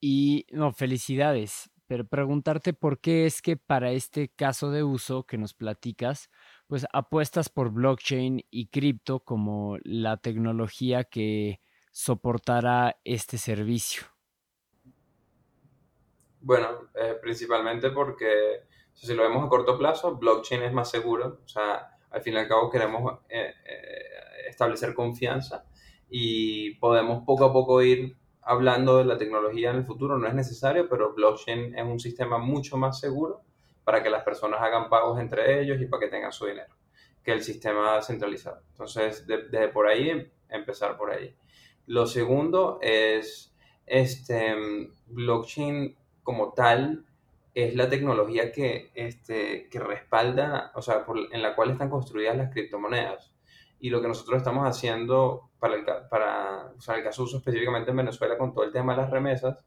[0.00, 5.38] Y no, felicidades, pero preguntarte por qué es que para este caso de uso que
[5.38, 6.30] nos platicas,
[6.66, 11.60] pues apuestas por blockchain y cripto como la tecnología que
[11.90, 14.02] soportará este servicio.
[16.40, 21.48] Bueno, eh, principalmente porque si lo vemos a corto plazo, blockchain es más seguro, o
[21.48, 25.64] sea, al fin y al cabo queremos eh, eh, establecer confianza
[26.10, 28.16] y podemos poco a poco ir
[28.48, 32.38] hablando de la tecnología en el futuro, no es necesario, pero blockchain es un sistema
[32.38, 33.42] mucho más seguro
[33.84, 36.74] para que las personas hagan pagos entre ellos y para que tengan su dinero
[37.22, 38.62] que el sistema centralizado.
[38.70, 41.34] Entonces, desde por ahí, empezar por ahí.
[41.86, 44.56] Lo segundo es, este,
[45.08, 47.04] blockchain como tal,
[47.54, 52.50] es la tecnología que, este, que respalda, o sea, en la cual están construidas las
[52.50, 53.30] criptomonedas.
[53.80, 57.90] Y lo que nosotros estamos haciendo para el, para, o sea, el caso uso específicamente
[57.90, 59.58] en Venezuela con todo el tema de las remesas,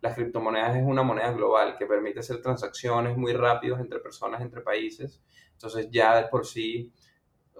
[0.00, 4.60] las criptomonedas es una moneda global que permite hacer transacciones muy rápidas entre personas, entre
[4.60, 5.20] países.
[5.52, 6.92] Entonces ya de por sí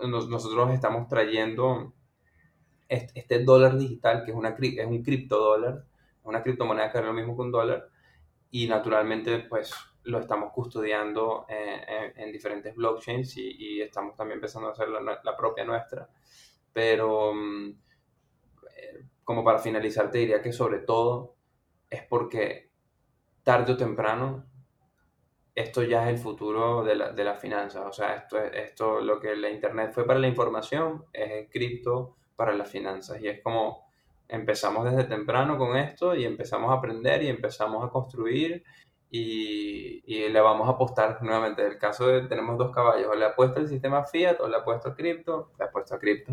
[0.01, 1.93] nosotros estamos trayendo
[2.89, 5.85] este, dólar digital, que es, una, es un criptodólar,
[6.23, 7.89] una criptomoneda que es lo mismo que un dólar,
[8.51, 9.75] y naturalmente pues
[10.09, 16.09] lo estamos custodiando en, diferentes blockchains y, estamos también empezando a hacer la, propia nuestra.
[16.73, 17.69] Pero mm,
[18.77, 21.37] eh, como para finalizar te diría que sobre todo
[21.91, 22.71] es porque
[23.43, 24.47] tarde o temprano
[25.55, 27.85] esto ya es el futuro de, la, de las finanzas.
[27.85, 32.55] O sea, esto, esto, lo que la Internet fue para la información, es cripto para
[32.55, 33.21] las finanzas.
[33.21, 33.89] Y es como
[34.29, 38.63] empezamos desde temprano con esto y empezamos a aprender y empezamos a construir
[39.11, 41.63] y, le vamos a apostar nuevamente.
[41.63, 44.57] En el caso de tenemos dos caballos, o le apuesto el sistema fiat o le
[44.57, 46.33] apuesto a cripto, le apuesto a cripto.